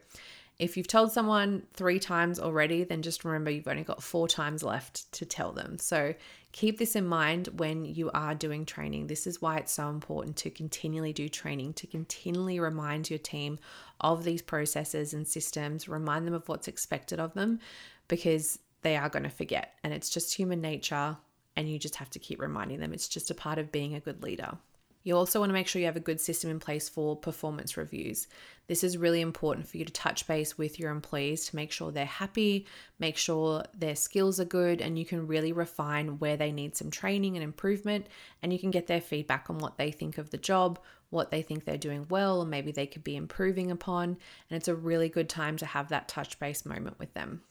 if 0.58 0.76
you've 0.76 0.86
told 0.86 1.10
someone 1.10 1.64
three 1.72 1.98
times 1.98 2.38
already, 2.38 2.84
then 2.84 3.02
just 3.02 3.24
remember 3.24 3.50
you've 3.50 3.66
only 3.66 3.82
got 3.82 4.02
four 4.02 4.28
times 4.28 4.62
left 4.62 5.10
to 5.12 5.24
tell 5.24 5.52
them. 5.52 5.78
So 5.78 6.14
keep 6.54 6.78
this 6.78 6.94
in 6.94 7.04
mind 7.04 7.48
when 7.56 7.84
you 7.84 8.12
are 8.12 8.32
doing 8.32 8.64
training. 8.64 9.08
This 9.08 9.26
is 9.26 9.42
why 9.42 9.56
it's 9.56 9.72
so 9.72 9.88
important 9.88 10.36
to 10.36 10.50
continually 10.50 11.12
do 11.12 11.28
training, 11.28 11.72
to 11.74 11.88
continually 11.88 12.60
remind 12.60 13.10
your 13.10 13.18
team 13.18 13.58
of 14.00 14.22
these 14.22 14.40
processes 14.40 15.14
and 15.14 15.26
systems, 15.26 15.88
remind 15.88 16.28
them 16.28 16.32
of 16.32 16.48
what's 16.48 16.68
expected 16.68 17.18
of 17.18 17.34
them, 17.34 17.58
because 18.06 18.60
they 18.82 18.96
are 18.96 19.08
going 19.08 19.24
to 19.24 19.30
forget. 19.30 19.74
And 19.82 19.92
it's 19.92 20.08
just 20.08 20.32
human 20.32 20.60
nature, 20.60 21.16
and 21.56 21.68
you 21.68 21.76
just 21.76 21.96
have 21.96 22.10
to 22.10 22.20
keep 22.20 22.40
reminding 22.40 22.78
them. 22.78 22.92
It's 22.92 23.08
just 23.08 23.32
a 23.32 23.34
part 23.34 23.58
of 23.58 23.72
being 23.72 23.96
a 23.96 24.00
good 24.00 24.22
leader. 24.22 24.56
You 25.04 25.16
also 25.16 25.38
want 25.38 25.50
to 25.50 25.54
make 25.54 25.68
sure 25.68 25.80
you 25.80 25.86
have 25.86 25.96
a 25.96 26.00
good 26.00 26.20
system 26.20 26.50
in 26.50 26.58
place 26.58 26.88
for 26.88 27.14
performance 27.14 27.76
reviews. 27.76 28.26
This 28.68 28.82
is 28.82 28.96
really 28.96 29.20
important 29.20 29.68
for 29.68 29.76
you 29.76 29.84
to 29.84 29.92
touch 29.92 30.26
base 30.26 30.56
with 30.56 30.80
your 30.80 30.90
employees 30.90 31.46
to 31.46 31.56
make 31.56 31.70
sure 31.70 31.92
they're 31.92 32.06
happy, 32.06 32.66
make 32.98 33.18
sure 33.18 33.64
their 33.78 33.96
skills 33.96 34.40
are 34.40 34.46
good, 34.46 34.80
and 34.80 34.98
you 34.98 35.04
can 35.04 35.26
really 35.26 35.52
refine 35.52 36.18
where 36.18 36.38
they 36.38 36.50
need 36.50 36.74
some 36.74 36.90
training 36.90 37.36
and 37.36 37.44
improvement. 37.44 38.06
And 38.42 38.50
you 38.50 38.58
can 38.58 38.70
get 38.70 38.86
their 38.86 39.02
feedback 39.02 39.50
on 39.50 39.58
what 39.58 39.76
they 39.76 39.90
think 39.90 40.16
of 40.16 40.30
the 40.30 40.38
job, 40.38 40.78
what 41.10 41.30
they 41.30 41.42
think 41.42 41.66
they're 41.66 41.76
doing 41.76 42.06
well, 42.08 42.40
or 42.40 42.46
maybe 42.46 42.72
they 42.72 42.86
could 42.86 43.04
be 43.04 43.14
improving 43.14 43.70
upon. 43.70 44.08
And 44.08 44.56
it's 44.56 44.68
a 44.68 44.74
really 44.74 45.10
good 45.10 45.28
time 45.28 45.58
to 45.58 45.66
have 45.66 45.90
that 45.90 46.08
touch 46.08 46.38
base 46.38 46.64
moment 46.64 46.98
with 46.98 47.12
them. 47.12 47.42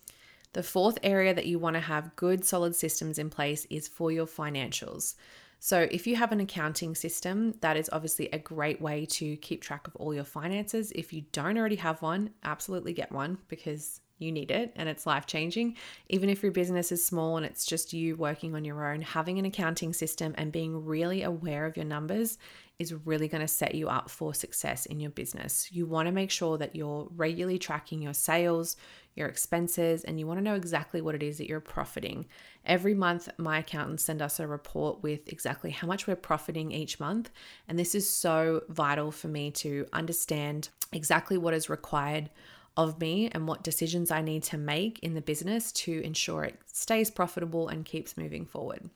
The 0.54 0.64
fourth 0.64 0.98
area 1.04 1.36
that 1.36 1.46
you 1.46 1.60
want 1.60 1.76
to 1.76 1.82
have 1.82 2.16
good 2.16 2.46
solid 2.46 2.76
systems 2.76 3.20
in 3.20 3.30
place 3.30 3.68
is 3.70 3.88
for 3.88 4.12
your 4.12 4.28
financials. 4.28 5.14
So, 5.66 5.88
if 5.92 6.06
you 6.08 6.18
have 6.18 6.34
an 6.34 6.42
accounting 6.42 6.94
system, 6.94 7.54
that 7.62 7.78
is 7.78 7.90
obviously 7.94 8.28
a 8.34 8.38
great 8.38 8.82
way 8.82 9.06
to 9.06 9.38
keep 9.38 9.62
track 9.62 9.88
of 9.88 9.96
all 9.96 10.14
your 10.14 10.26
finances. 10.26 10.92
If 10.94 11.14
you 11.14 11.24
don't 11.32 11.58
already 11.58 11.78
have 11.78 12.02
one, 12.02 12.32
absolutely 12.44 12.92
get 12.92 13.14
one 13.14 13.38
because 13.48 14.02
you 14.24 14.32
need 14.32 14.50
it 14.52 14.74
and 14.76 14.90
it's 14.90 15.06
life 15.06 15.26
changing. 15.26 15.76
Even 16.10 16.30
if 16.30 16.42
your 16.42 16.52
business 16.52 16.92
is 16.92 17.06
small 17.06 17.38
and 17.38 17.46
it's 17.46 17.66
just 17.66 17.94
you 17.94 18.16
working 18.16 18.56
on 18.56 18.66
your 18.66 18.92
own, 18.92 19.02
having 19.02 19.38
an 19.38 19.46
accounting 19.46 19.94
system 19.94 20.34
and 20.38 20.52
being 20.52 20.86
really 20.86 21.24
aware 21.24 21.66
of 21.66 21.78
your 21.78 21.86
numbers 21.86 22.38
is 22.80 22.94
really 23.06 23.28
going 23.28 23.42
to 23.42 23.48
set 23.48 23.76
you 23.76 23.88
up 23.88 24.10
for 24.10 24.34
success 24.34 24.86
in 24.86 25.00
your 25.00 25.12
business. 25.12 25.72
You 25.72 25.86
want 25.86 26.08
to 26.08 26.12
make 26.12 26.32
sure 26.32 26.58
that 26.58 26.76
you're 26.76 27.08
regularly 27.16 27.60
tracking 27.60 28.02
your 28.02 28.14
sales, 28.14 28.78
your 29.16 29.28
expenses, 29.28 30.04
and 30.04 30.20
you 30.20 30.26
want 30.26 30.40
to 30.40 30.44
know 30.44 30.56
exactly 30.56 31.02
what 31.02 31.14
it 31.14 31.22
is 31.22 31.38
that 31.38 31.48
you're 31.48 31.60
profiting. 31.60 32.26
Every 32.66 32.96
month, 32.96 33.30
my 33.38 33.60
accountants 33.60 34.04
send 34.04 34.22
us 34.22 34.40
a 34.40 34.48
report 34.48 35.04
with 35.04 35.32
exactly 35.32 35.70
how 35.70 35.88
much 35.88 36.08
we're 36.08 36.16
profiting 36.16 36.72
each 36.72 37.00
month. 37.00 37.30
And 37.68 37.78
this 37.78 37.94
is 37.94 38.10
so 38.10 38.64
vital 38.70 39.12
for 39.12 39.28
me 39.28 39.52
to 39.52 39.86
understand 39.94 40.70
exactly 40.92 41.38
what 41.38 41.54
is 41.54 41.70
required 41.70 42.30
of 42.76 43.00
me 43.00 43.30
and 43.32 43.48
what 43.48 43.64
decisions 43.64 44.12
I 44.12 44.22
need 44.22 44.44
to 44.44 44.58
make 44.58 45.00
in 45.00 45.14
the 45.14 45.22
business 45.22 45.72
to 45.74 46.02
ensure 46.02 46.44
it 46.44 46.60
stays 46.66 47.12
profitable 47.12 47.68
and 47.68 47.86
keeps 47.86 48.18
moving 48.18 48.46
forward. 48.46 48.90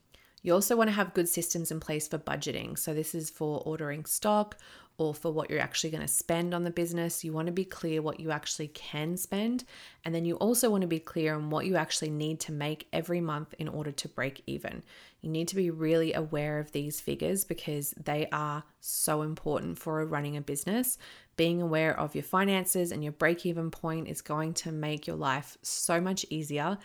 You 0.48 0.54
also 0.54 0.78
want 0.78 0.88
to 0.88 0.94
have 0.94 1.14
good 1.14 1.28
systems 1.28 1.72
in 1.72 1.82
place 1.82 2.08
for 2.08 2.20
budgeting. 2.20 2.80
So, 2.80 2.94
this 2.94 3.14
is 3.14 3.30
for 3.30 3.62
ordering 3.66 4.06
stock 4.06 4.56
or 4.98 5.14
for 5.14 5.30
what 5.30 5.50
you're 5.50 5.60
actually 5.60 5.90
going 5.90 6.04
to 6.04 6.08
spend 6.08 6.54
on 6.54 6.64
the 6.64 6.72
business. 6.72 7.26
You 7.26 7.34
want 7.34 7.48
to 7.48 7.52
be 7.52 7.66
clear 7.66 8.02
what 8.02 8.22
you 8.22 8.32
actually 8.32 8.70
can 8.70 9.18
spend. 9.18 9.66
And 10.06 10.16
then 10.16 10.24
you 10.24 10.38
also 10.38 10.70
want 10.70 10.84
to 10.84 10.88
be 10.88 11.00
clear 11.00 11.36
on 11.36 11.50
what 11.50 11.66
you 11.66 11.76
actually 11.76 12.12
need 12.12 12.40
to 12.40 12.54
make 12.54 12.88
every 12.94 13.20
month 13.20 13.56
in 13.60 13.68
order 13.68 13.92
to 13.92 14.08
break 14.08 14.42
even. 14.48 14.84
You 15.20 15.30
need 15.30 15.50
to 15.50 15.56
be 15.58 15.70
really 15.70 16.14
aware 16.14 16.60
of 16.60 16.72
these 16.72 17.02
figures 17.02 17.44
because 17.44 17.94
they 18.02 18.30
are 18.32 18.64
so 18.80 19.24
important 19.24 19.78
for 19.78 20.06
running 20.06 20.38
a 20.38 20.42
business. 20.42 20.98
Being 21.36 21.62
aware 21.62 22.00
of 22.00 22.16
your 22.16 22.24
finances 22.24 22.94
and 22.94 23.04
your 23.04 23.12
break 23.12 23.46
even 23.46 23.70
point 23.70 24.08
is 24.08 24.22
going 24.22 24.54
to 24.54 24.72
make 24.72 25.08
your 25.08 25.18
life 25.18 25.58
so 25.62 26.00
much 26.00 26.26
easier. 26.30 26.78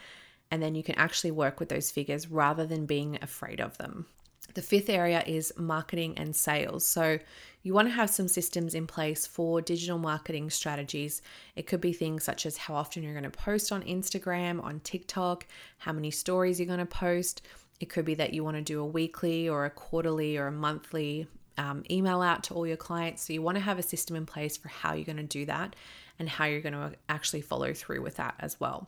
And 0.52 0.62
then 0.62 0.74
you 0.74 0.82
can 0.82 0.96
actually 0.96 1.30
work 1.30 1.58
with 1.58 1.70
those 1.70 1.90
figures 1.90 2.30
rather 2.30 2.66
than 2.66 2.84
being 2.84 3.18
afraid 3.22 3.58
of 3.58 3.78
them. 3.78 4.04
The 4.52 4.60
fifth 4.60 4.90
area 4.90 5.24
is 5.26 5.50
marketing 5.56 6.18
and 6.18 6.36
sales. 6.36 6.84
So, 6.84 7.18
you 7.62 7.72
want 7.72 7.88
to 7.88 7.94
have 7.94 8.10
some 8.10 8.28
systems 8.28 8.74
in 8.74 8.86
place 8.86 9.26
for 9.26 9.62
digital 9.62 9.96
marketing 9.96 10.50
strategies. 10.50 11.22
It 11.56 11.66
could 11.66 11.80
be 11.80 11.94
things 11.94 12.24
such 12.24 12.44
as 12.44 12.58
how 12.58 12.74
often 12.74 13.02
you're 13.02 13.14
going 13.14 13.22
to 13.22 13.30
post 13.30 13.72
on 13.72 13.82
Instagram, 13.84 14.62
on 14.62 14.80
TikTok, 14.80 15.46
how 15.78 15.92
many 15.92 16.10
stories 16.10 16.60
you're 16.60 16.66
going 16.66 16.80
to 16.80 16.86
post. 16.86 17.40
It 17.80 17.88
could 17.88 18.04
be 18.04 18.16
that 18.16 18.34
you 18.34 18.44
want 18.44 18.58
to 18.58 18.62
do 18.62 18.80
a 18.80 18.86
weekly 18.86 19.48
or 19.48 19.64
a 19.64 19.70
quarterly 19.70 20.36
or 20.36 20.48
a 20.48 20.52
monthly 20.52 21.28
um, 21.56 21.82
email 21.90 22.20
out 22.20 22.42
to 22.44 22.54
all 22.54 22.66
your 22.66 22.76
clients. 22.76 23.22
So, 23.22 23.32
you 23.32 23.40
want 23.40 23.56
to 23.56 23.64
have 23.64 23.78
a 23.78 23.82
system 23.82 24.16
in 24.16 24.26
place 24.26 24.58
for 24.58 24.68
how 24.68 24.92
you're 24.92 25.06
going 25.06 25.16
to 25.16 25.22
do 25.22 25.46
that 25.46 25.76
and 26.18 26.28
how 26.28 26.44
you're 26.44 26.60
going 26.60 26.74
to 26.74 26.92
actually 27.08 27.40
follow 27.40 27.72
through 27.72 28.02
with 28.02 28.16
that 28.16 28.34
as 28.38 28.60
well. 28.60 28.86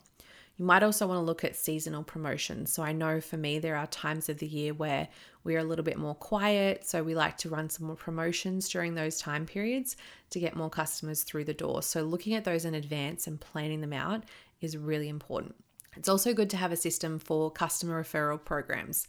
You 0.56 0.64
might 0.64 0.84
also 0.84 1.06
want 1.06 1.18
to 1.18 1.24
look 1.24 1.42
at 1.42 1.56
seasonal 1.56 2.04
promotions. 2.04 2.72
So 2.72 2.82
I 2.82 2.92
know 2.92 3.20
for 3.20 3.36
me, 3.36 3.58
there 3.58 3.76
are 3.76 3.88
times 3.88 4.28
of 4.28 4.38
the 4.38 4.46
year 4.46 4.72
where 4.72 5.08
we're 5.42 5.58
a 5.58 5.64
little 5.64 5.84
bit 5.84 5.98
more 5.98 6.14
quiet. 6.14 6.86
So 6.86 7.02
we 7.02 7.16
like 7.16 7.36
to 7.38 7.48
run 7.48 7.68
some 7.68 7.88
more 7.88 7.96
promotions 7.96 8.68
during 8.68 8.94
those 8.94 9.18
time 9.18 9.46
periods 9.46 9.96
to 10.30 10.38
get 10.38 10.54
more 10.54 10.70
customers 10.70 11.24
through 11.24 11.44
the 11.44 11.54
door. 11.54 11.82
So 11.82 12.02
looking 12.02 12.34
at 12.34 12.44
those 12.44 12.64
in 12.64 12.74
advance 12.74 13.26
and 13.26 13.40
planning 13.40 13.80
them 13.80 13.92
out 13.92 14.22
is 14.60 14.76
really 14.76 15.08
important. 15.08 15.56
It's 15.96 16.08
also 16.08 16.32
good 16.34 16.50
to 16.50 16.56
have 16.56 16.72
a 16.72 16.76
system 16.76 17.18
for 17.18 17.50
customer 17.50 18.02
referral 18.02 18.42
programs. 18.42 19.06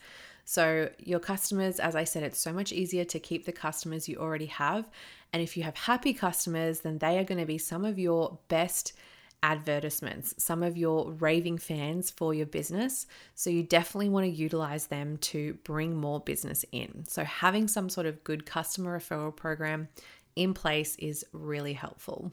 So, 0.48 0.90
your 1.00 1.20
customers, 1.20 1.80
as 1.80 1.96
I 1.96 2.04
said, 2.04 2.22
it's 2.22 2.40
so 2.40 2.54
much 2.54 2.72
easier 2.72 3.04
to 3.06 3.20
keep 3.20 3.46
the 3.46 3.52
customers 3.52 4.08
you 4.08 4.18
already 4.18 4.46
have. 4.46 4.88
And 5.34 5.42
if 5.42 5.58
you 5.58 5.64
have 5.64 5.76
happy 5.76 6.14
customers, 6.14 6.82
then 6.82 7.00
they 7.00 7.18
are 7.18 7.24
going 7.24 7.40
to 7.40 7.48
be 7.48 7.58
some 7.58 7.84
of 7.84 7.98
your 7.98 8.38
best 8.48 8.94
advertisements, 9.44 10.34
some 10.38 10.64
of 10.64 10.78
your 10.78 11.12
raving 11.12 11.58
fans 11.58 12.10
for 12.10 12.34
your 12.34 12.46
business. 12.46 13.06
So 13.36 13.50
you 13.50 13.64
definitely 13.64 14.10
want 14.10 14.26
to 14.26 14.32
utilize 14.32 14.88
them 14.88 15.18
to 15.18 15.54
bring 15.64 15.96
more 15.96 16.20
business 16.20 16.66
in. 16.72 17.06
So 17.08 17.24
having 17.24 17.68
some 17.68 17.90
sort 17.90 18.08
of 18.08 18.24
good 18.24 18.46
customer 18.46 19.00
referral 19.00 19.36
program 19.36 19.88
in 20.36 20.54
place 20.54 20.96
is 20.98 21.26
really 21.32 21.74
helpful. 21.74 22.32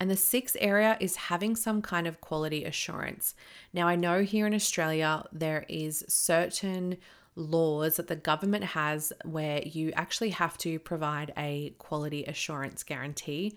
And 0.00 0.10
the 0.10 0.16
sixth 0.16 0.56
area 0.60 0.96
is 1.00 1.14
having 1.14 1.54
some 1.54 1.80
kind 1.80 2.06
of 2.06 2.20
quality 2.20 2.64
assurance. 2.64 3.34
Now, 3.72 3.86
I 3.86 3.94
know 3.94 4.22
here 4.22 4.46
in 4.46 4.54
Australia 4.54 5.24
there 5.32 5.64
is 5.68 6.04
certain 6.08 6.96
laws 7.36 7.96
that 7.96 8.08
the 8.08 8.16
government 8.16 8.64
has 8.64 9.12
where 9.24 9.62
you 9.62 9.92
actually 9.92 10.30
have 10.30 10.58
to 10.58 10.78
provide 10.78 11.32
a 11.36 11.74
quality 11.78 12.24
assurance 12.24 12.82
guarantee 12.82 13.56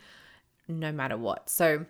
no 0.68 0.92
matter 0.92 1.18
what. 1.18 1.50
So, 1.50 1.86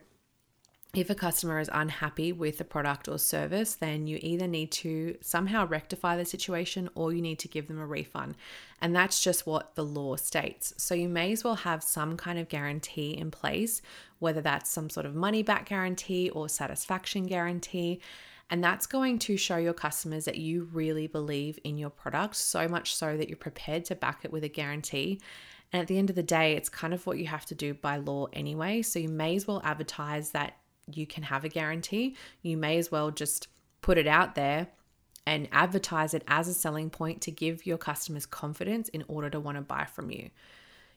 if 0.98 1.10
a 1.10 1.16
customer 1.16 1.60
is 1.60 1.70
unhappy 1.74 2.32
with 2.32 2.58
the 2.58 2.64
product 2.64 3.08
or 3.08 3.18
service, 3.18 3.76
then 3.76 4.08
you 4.08 4.20
either 4.22 4.48
need 4.48 4.72
to 4.72 5.18
somehow 5.22 5.68
rectify 5.68 6.16
the 6.16 6.26
situation 6.26 6.90
or 6.96 7.14
you 7.14 7.22
need 7.22 7.40
to 7.40 7.48
give 7.48 7.68
them 7.68 7.80
a 7.80 7.86
refund. 7.86 8.36
And 8.82 8.96
that's 8.96 9.24
just 9.24 9.48
what 9.48 9.76
the 9.76 9.84
law 9.84 10.16
states. 10.16 10.74
So 10.78 10.96
you 10.96 11.10
may 11.10 11.32
as 11.32 11.44
well 11.44 11.56
have 11.56 11.84
some 11.84 12.18
kind 12.18 12.40
of 12.40 12.50
guarantee 12.50 13.12
in 13.18 13.32
place, 13.32 13.82
whether 14.20 14.42
that's 14.42 14.70
some 14.70 14.90
sort 14.90 15.06
of 15.06 15.16
money 15.16 15.44
back 15.44 15.70
guarantee 15.70 16.30
or 16.30 16.50
satisfaction 16.50 17.26
guarantee. 17.26 18.02
And 18.50 18.64
that's 18.64 18.86
going 18.86 19.20
to 19.20 19.38
show 19.38 19.58
your 19.58 19.74
customers 19.74 20.26
that 20.26 20.38
you 20.38 20.70
really 20.72 21.08
believe 21.08 21.58
in 21.64 21.78
your 21.78 21.90
product, 21.90 22.36
so 22.36 22.68
much 22.68 22.96
so 22.96 23.18
that 23.18 23.28
you're 23.28 23.38
prepared 23.38 23.86
to 23.86 23.96
back 23.96 24.20
it 24.24 24.32
with 24.32 24.44
a 24.44 24.50
guarantee. 24.50 25.20
And 25.74 25.82
at 25.82 25.88
the 25.88 25.98
end 25.98 26.10
of 26.10 26.16
the 26.16 26.24
day, 26.24 26.56
it's 26.56 26.70
kind 26.70 26.94
of 26.94 27.08
what 27.08 27.18
you 27.18 27.26
have 27.26 27.46
to 27.48 27.56
do 27.56 27.74
by 27.74 27.98
law 27.98 28.28
anyway. 28.34 28.82
So 28.84 29.00
you 29.00 29.10
may 29.10 29.36
as 29.36 29.48
well 29.48 29.62
advertise 29.64 30.32
that 30.32 30.58
you 30.92 31.08
can 31.08 31.24
have 31.24 31.44
a 31.44 31.50
guarantee, 31.50 32.16
you 32.42 32.58
may 32.58 32.78
as 32.78 32.92
well 32.92 33.12
just 33.12 33.48
put 33.82 33.98
it 33.98 34.08
out 34.08 34.36
there 34.36 34.68
and 35.28 35.48
advertise 35.52 36.14
it 36.14 36.24
as 36.28 36.48
a 36.48 36.54
selling 36.54 36.90
point 36.90 37.22
to 37.22 37.32
give 37.32 37.66
your 37.66 37.78
customers 37.78 38.26
confidence 38.26 38.90
in 38.90 39.04
order 39.08 39.30
to 39.30 39.40
want 39.40 39.58
to 39.58 39.62
buy 39.62 39.86
from 39.86 40.12
you. 40.12 40.30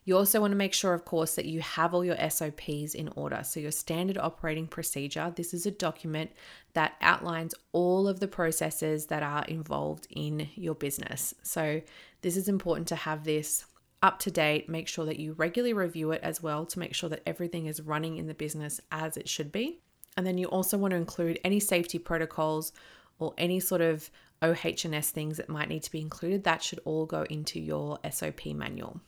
You 0.04 0.16
also 0.16 0.40
want 0.40 0.52
to 0.52 0.56
make 0.56 0.72
sure, 0.72 0.94
of 0.94 1.04
course, 1.04 1.34
that 1.34 1.44
you 1.44 1.60
have 1.60 1.92
all 1.92 2.02
your 2.02 2.16
SOPs 2.30 2.94
in 2.94 3.10
order. 3.14 3.42
So, 3.44 3.60
your 3.60 3.70
standard 3.70 4.16
operating 4.16 4.66
procedure 4.66 5.30
this 5.36 5.52
is 5.52 5.66
a 5.66 5.70
document 5.70 6.30
that 6.72 6.94
outlines 7.02 7.54
all 7.72 8.08
of 8.08 8.18
the 8.18 8.26
processes 8.26 9.06
that 9.06 9.22
are 9.22 9.44
involved 9.44 10.06
in 10.08 10.48
your 10.54 10.74
business. 10.74 11.34
So, 11.42 11.82
this 12.22 12.38
is 12.38 12.48
important 12.48 12.88
to 12.88 12.96
have 12.96 13.24
this 13.24 13.66
up 14.02 14.18
to 14.20 14.30
date. 14.30 14.68
Make 14.68 14.88
sure 14.88 15.04
that 15.06 15.18
you 15.18 15.32
regularly 15.34 15.72
review 15.72 16.12
it 16.12 16.20
as 16.22 16.42
well 16.42 16.66
to 16.66 16.78
make 16.78 16.94
sure 16.94 17.10
that 17.10 17.22
everything 17.26 17.66
is 17.66 17.80
running 17.80 18.16
in 18.16 18.26
the 18.26 18.34
business 18.34 18.80
as 18.90 19.16
it 19.16 19.28
should 19.28 19.52
be. 19.52 19.80
And 20.16 20.26
then 20.26 20.38
you 20.38 20.46
also 20.46 20.76
want 20.78 20.92
to 20.92 20.96
include 20.96 21.38
any 21.44 21.60
safety 21.60 21.98
protocols 21.98 22.72
or 23.18 23.34
any 23.38 23.60
sort 23.60 23.80
of 23.80 24.10
OH&S 24.42 25.10
things 25.10 25.36
that 25.36 25.48
might 25.48 25.68
need 25.68 25.82
to 25.82 25.92
be 25.92 26.00
included. 26.00 26.44
That 26.44 26.62
should 26.62 26.80
all 26.84 27.06
go 27.06 27.24
into 27.24 27.60
your 27.60 27.98
SOP 28.10 28.46
manual. 28.46 29.00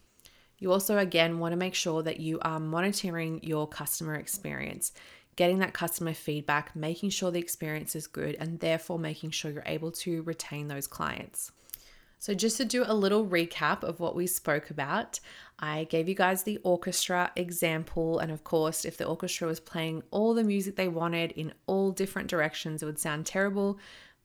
You 0.59 0.73
also, 0.73 0.99
again, 0.99 1.39
want 1.39 1.53
to 1.53 1.57
make 1.57 1.75
sure 1.75 2.03
that 2.03 2.21
you 2.21 2.39
are 2.43 2.61
monitoring 2.61 3.41
your 3.43 3.67
customer 3.67 4.17
experience, 4.17 4.93
getting 5.37 5.61
that 5.61 5.73
customer 5.73 6.13
feedback, 6.13 6.77
making 6.77 7.11
sure 7.11 7.31
the 7.31 7.39
experience 7.39 7.97
is 7.97 8.07
good, 8.07 8.37
and 8.39 8.61
therefore 8.61 8.99
making 8.99 9.31
sure 9.31 9.51
you're 9.51 9.63
able 9.65 9.91
to 9.93 10.23
retain 10.23 10.69
those 10.69 10.87
clients. 10.87 11.51
So, 12.21 12.35
just 12.35 12.59
to 12.59 12.67
do 12.67 12.85
a 12.87 12.93
little 12.93 13.27
recap 13.27 13.83
of 13.83 13.99
what 13.99 14.15
we 14.15 14.27
spoke 14.27 14.69
about, 14.69 15.19
I 15.59 15.85
gave 15.85 16.07
you 16.07 16.15
guys 16.15 16.43
the 16.43 16.59
orchestra 16.59 17.33
example. 17.35 18.19
And 18.19 18.31
of 18.31 18.45
course, 18.45 18.85
if 18.85 18.99
the 18.99 19.07
orchestra 19.07 19.49
was 19.49 19.59
playing 19.59 20.03
all 20.11 20.35
the 20.35 20.45
music 20.45 20.77
they 20.77 20.87
wanted 20.87 21.33
in 21.33 21.55
all 21.67 21.91
different 21.91 22.29
directions, 22.29 22.83
it 22.83 22.87
would 22.87 22.99
sound 22.99 23.25
terrible. 23.25 23.79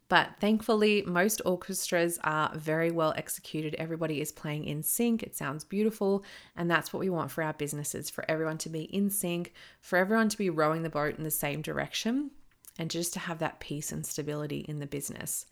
But 0.09 0.31
thankfully, 0.41 1.03
most 1.07 1.41
orchestras 1.45 2.19
are 2.25 2.51
very 2.53 2.91
well 2.91 3.13
executed. 3.15 3.75
Everybody 3.75 4.19
is 4.19 4.33
playing 4.33 4.65
in 4.65 4.83
sync. 4.83 5.23
It 5.23 5.33
sounds 5.33 5.63
beautiful. 5.63 6.25
And 6.57 6.69
that's 6.69 6.91
what 6.91 6.99
we 6.99 7.09
want 7.09 7.31
for 7.31 7.45
our 7.45 7.53
businesses 7.53 8.09
for 8.09 8.29
everyone 8.29 8.57
to 8.59 8.69
be 8.69 8.83
in 8.93 9.09
sync, 9.09 9.53
for 9.79 9.97
everyone 9.97 10.27
to 10.27 10.37
be 10.37 10.49
rowing 10.49 10.83
the 10.83 10.89
boat 10.89 11.17
in 11.17 11.23
the 11.23 11.31
same 11.31 11.61
direction, 11.61 12.31
and 12.77 12.91
just 12.91 13.13
to 13.13 13.19
have 13.19 13.39
that 13.39 13.61
peace 13.61 13.93
and 13.93 14.05
stability 14.05 14.65
in 14.67 14.79
the 14.79 14.85
business. 14.85 15.45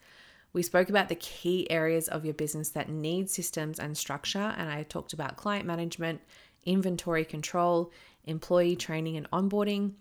We 0.54 0.62
spoke 0.62 0.89
about 0.89 1.10
the 1.10 1.16
key 1.16 1.70
areas 1.72 2.08
of 2.08 2.26
your 2.26 2.36
business 2.36 2.70
that 2.70 2.88
need 2.88 3.30
systems 3.30 3.80
and 3.80 3.98
structure. 3.98 4.54
And 4.58 4.70
I 4.70 4.84
talked 4.84 5.13
about 5.13 5.36
client 5.36 5.66
management, 5.66 6.22
inventory 6.63 7.26
control, 7.26 7.92
employee 8.26 8.76
training 8.76 9.18
and 9.18 9.30
onboarding, 9.32 9.94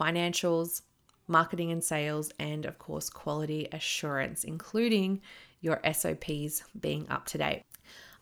financials, 0.00 0.82
marketing 1.28 1.72
and 1.72 1.82
sales, 1.82 2.30
and 2.38 2.64
of 2.64 2.78
course, 2.78 3.10
quality 3.10 3.68
assurance, 3.72 4.44
including 4.44 5.20
your 5.60 5.80
SOPs 5.92 6.62
being 6.78 7.08
up 7.10 7.26
to 7.26 7.38
date. 7.38 7.62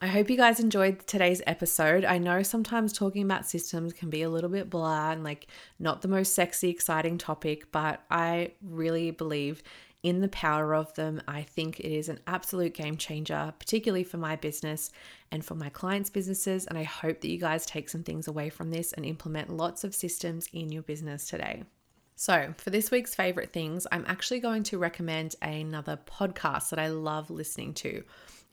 I 0.00 0.06
hope 0.08 0.28
you 0.28 0.36
guys 0.36 0.60
enjoyed 0.60 1.06
today's 1.06 1.40
episode. 1.46 2.04
I 2.04 2.18
know 2.18 2.42
sometimes 2.42 2.92
talking 2.92 3.22
about 3.22 3.46
systems 3.46 3.92
can 3.92 4.10
be 4.10 4.22
a 4.22 4.28
little 4.28 4.50
bit 4.50 4.68
blah 4.68 5.12
and 5.12 5.24
like 5.24 5.46
not 5.78 6.02
the 6.02 6.08
most 6.08 6.34
sexy, 6.34 6.68
exciting 6.68 7.16
topic, 7.16 7.70
but 7.72 8.02
I 8.10 8.52
really 8.62 9.12
believe 9.12 9.62
in 10.04 10.20
the 10.20 10.28
power 10.28 10.74
of 10.74 10.92
them. 10.94 11.20
I 11.26 11.42
think 11.42 11.80
it 11.80 11.90
is 11.90 12.08
an 12.08 12.20
absolute 12.26 12.74
game 12.74 12.96
changer, 12.96 13.52
particularly 13.58 14.04
for 14.04 14.18
my 14.18 14.36
business 14.36 14.92
and 15.32 15.42
for 15.42 15.54
my 15.54 15.70
clients' 15.70 16.10
businesses. 16.10 16.66
And 16.66 16.78
I 16.78 16.84
hope 16.84 17.22
that 17.22 17.30
you 17.30 17.38
guys 17.38 17.66
take 17.66 17.88
some 17.88 18.04
things 18.04 18.28
away 18.28 18.50
from 18.50 18.70
this 18.70 18.92
and 18.92 19.04
implement 19.04 19.56
lots 19.56 19.82
of 19.82 19.94
systems 19.94 20.46
in 20.52 20.70
your 20.70 20.82
business 20.82 21.26
today. 21.26 21.64
So, 22.16 22.54
for 22.58 22.70
this 22.70 22.92
week's 22.92 23.14
favorite 23.14 23.52
things, 23.52 23.86
I'm 23.90 24.04
actually 24.06 24.38
going 24.38 24.62
to 24.64 24.78
recommend 24.78 25.34
another 25.42 25.98
podcast 26.06 26.70
that 26.70 26.78
I 26.78 26.88
love 26.88 27.30
listening 27.30 27.74
to. 27.74 28.04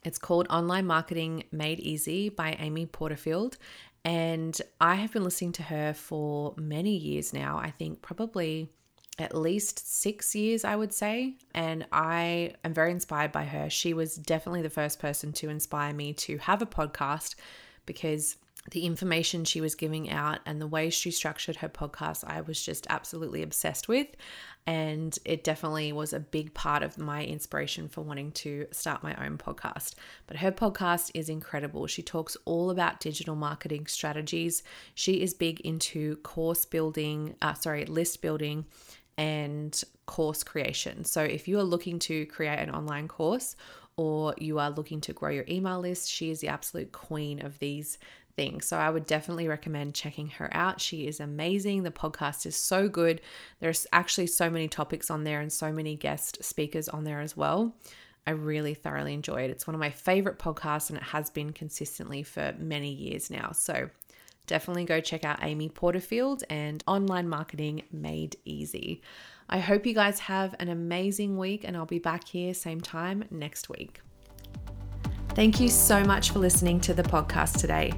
It's 0.04 0.18
called 0.18 0.48
Online 0.50 0.86
Marketing 0.86 1.44
Made 1.52 1.78
Easy 1.78 2.28
by 2.30 2.56
Amy 2.58 2.86
Porterfield. 2.86 3.58
And 4.04 4.60
I 4.80 4.96
have 4.96 5.12
been 5.12 5.22
listening 5.22 5.52
to 5.52 5.62
her 5.64 5.92
for 5.92 6.54
many 6.56 6.96
years 6.96 7.32
now. 7.32 7.58
I 7.58 7.70
think 7.70 8.02
probably 8.02 8.72
at 9.18 9.36
least 9.36 10.00
six 10.00 10.34
years, 10.34 10.64
I 10.64 10.74
would 10.74 10.92
say. 10.92 11.34
And 11.54 11.86
I 11.92 12.54
am 12.64 12.72
very 12.72 12.90
inspired 12.90 13.32
by 13.32 13.44
her. 13.44 13.68
She 13.68 13.94
was 13.94 14.16
definitely 14.16 14.62
the 14.62 14.70
first 14.70 14.98
person 14.98 15.32
to 15.34 15.50
inspire 15.50 15.92
me 15.92 16.14
to 16.14 16.38
have 16.38 16.62
a 16.62 16.66
podcast 16.66 17.34
because 17.84 18.36
the 18.70 18.86
information 18.86 19.44
she 19.44 19.60
was 19.60 19.74
giving 19.74 20.08
out 20.08 20.38
and 20.46 20.60
the 20.60 20.66
way 20.68 20.88
she 20.88 21.10
structured 21.10 21.56
her 21.56 21.68
podcast, 21.68 22.24
I 22.24 22.42
was 22.42 22.62
just 22.62 22.86
absolutely 22.88 23.42
obsessed 23.42 23.88
with. 23.88 24.06
And 24.66 25.18
it 25.24 25.42
definitely 25.42 25.92
was 25.92 26.12
a 26.12 26.20
big 26.20 26.54
part 26.54 26.84
of 26.84 26.96
my 26.96 27.24
inspiration 27.24 27.88
for 27.88 28.02
wanting 28.02 28.30
to 28.32 28.68
start 28.70 29.02
my 29.02 29.16
own 29.16 29.36
podcast. 29.36 29.96
But 30.28 30.36
her 30.36 30.52
podcast 30.52 31.10
is 31.14 31.28
incredible. 31.28 31.88
She 31.88 32.02
talks 32.02 32.36
all 32.44 32.70
about 32.70 33.00
digital 33.00 33.34
marketing 33.34 33.88
strategies. 33.88 34.62
She 34.94 35.20
is 35.20 35.34
big 35.34 35.60
into 35.62 36.16
course 36.18 36.64
building, 36.64 37.34
uh, 37.42 37.54
sorry, 37.54 37.84
list 37.86 38.22
building 38.22 38.66
and 39.22 39.84
course 40.06 40.42
creation. 40.42 41.04
So 41.04 41.22
if 41.22 41.46
you 41.46 41.60
are 41.60 41.62
looking 41.62 42.00
to 42.00 42.26
create 42.26 42.58
an 42.58 42.70
online 42.70 43.06
course 43.06 43.54
or 43.96 44.34
you 44.36 44.58
are 44.58 44.70
looking 44.70 45.00
to 45.02 45.12
grow 45.12 45.30
your 45.30 45.44
email 45.48 45.78
list, 45.78 46.10
she 46.10 46.30
is 46.30 46.40
the 46.40 46.48
absolute 46.48 46.90
queen 46.90 47.46
of 47.46 47.56
these 47.60 47.98
things. 48.34 48.66
So 48.66 48.78
I 48.78 48.90
would 48.90 49.06
definitely 49.06 49.46
recommend 49.46 49.94
checking 49.94 50.26
her 50.26 50.50
out. 50.52 50.80
She 50.80 51.06
is 51.06 51.20
amazing. 51.20 51.84
The 51.84 51.92
podcast 51.92 52.46
is 52.46 52.56
so 52.56 52.88
good. 52.88 53.20
There's 53.60 53.86
actually 53.92 54.26
so 54.26 54.50
many 54.50 54.66
topics 54.66 55.08
on 55.08 55.22
there 55.22 55.40
and 55.40 55.52
so 55.52 55.70
many 55.70 55.94
guest 55.94 56.42
speakers 56.42 56.88
on 56.88 57.04
there 57.04 57.20
as 57.20 57.36
well. 57.36 57.76
I 58.26 58.32
really 58.32 58.74
thoroughly 58.74 59.14
enjoy 59.14 59.42
it. 59.42 59.50
It's 59.50 59.68
one 59.68 59.74
of 59.74 59.80
my 59.80 59.90
favorite 59.90 60.40
podcasts 60.40 60.88
and 60.90 60.96
it 60.96 61.04
has 61.04 61.30
been 61.30 61.52
consistently 61.52 62.24
for 62.24 62.56
many 62.58 62.92
years 62.92 63.30
now. 63.30 63.52
So 63.52 63.88
definitely 64.46 64.84
go 64.84 65.00
check 65.00 65.24
out 65.24 65.38
Amy 65.42 65.68
Porterfield 65.68 66.44
and 66.50 66.82
Online 66.86 67.28
Marketing 67.28 67.82
Made 67.92 68.36
Easy. 68.44 69.02
I 69.48 69.58
hope 69.58 69.86
you 69.86 69.94
guys 69.94 70.20
have 70.20 70.54
an 70.58 70.68
amazing 70.68 71.36
week 71.36 71.64
and 71.64 71.76
I'll 71.76 71.86
be 71.86 71.98
back 71.98 72.26
here 72.26 72.54
same 72.54 72.80
time 72.80 73.24
next 73.30 73.68
week. 73.68 74.00
Thank 75.30 75.60
you 75.60 75.68
so 75.68 76.04
much 76.04 76.30
for 76.30 76.38
listening 76.38 76.80
to 76.80 76.94
the 76.94 77.02
podcast 77.02 77.58
today. 77.58 77.92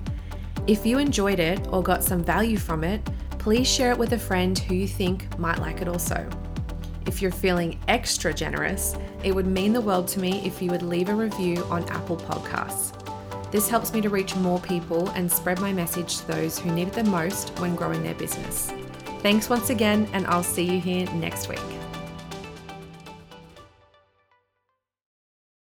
If 0.66 0.86
you 0.86 0.98
enjoyed 0.98 1.40
it 1.40 1.66
or 1.70 1.82
got 1.82 2.02
some 2.02 2.22
value 2.22 2.56
from 2.56 2.84
it, 2.84 3.02
please 3.38 3.68
share 3.68 3.90
it 3.90 3.98
with 3.98 4.12
a 4.12 4.18
friend 4.18 4.58
who 4.58 4.74
you 4.74 4.88
think 4.88 5.38
might 5.38 5.58
like 5.58 5.82
it 5.82 5.88
also. 5.88 6.28
If 7.06 7.20
you're 7.20 7.30
feeling 7.30 7.78
extra 7.88 8.32
generous, 8.32 8.96
it 9.22 9.34
would 9.34 9.46
mean 9.46 9.72
the 9.72 9.80
world 9.80 10.08
to 10.08 10.20
me 10.20 10.40
if 10.46 10.62
you 10.62 10.70
would 10.70 10.82
leave 10.82 11.08
a 11.08 11.14
review 11.14 11.62
on 11.64 11.84
Apple 11.90 12.16
Podcasts. 12.16 13.03
This 13.54 13.68
helps 13.68 13.92
me 13.92 14.00
to 14.00 14.08
reach 14.08 14.34
more 14.34 14.58
people 14.58 15.10
and 15.10 15.30
spread 15.30 15.60
my 15.60 15.72
message 15.72 16.16
to 16.16 16.26
those 16.26 16.58
who 16.58 16.72
need 16.72 16.88
it 16.88 16.94
the 16.94 17.04
most 17.04 17.50
when 17.60 17.76
growing 17.76 18.02
their 18.02 18.16
business. 18.16 18.72
Thanks 19.20 19.48
once 19.48 19.70
again, 19.70 20.08
and 20.12 20.26
I'll 20.26 20.42
see 20.42 20.64
you 20.64 20.80
here 20.80 21.06
next 21.12 21.48
week. 21.48 21.73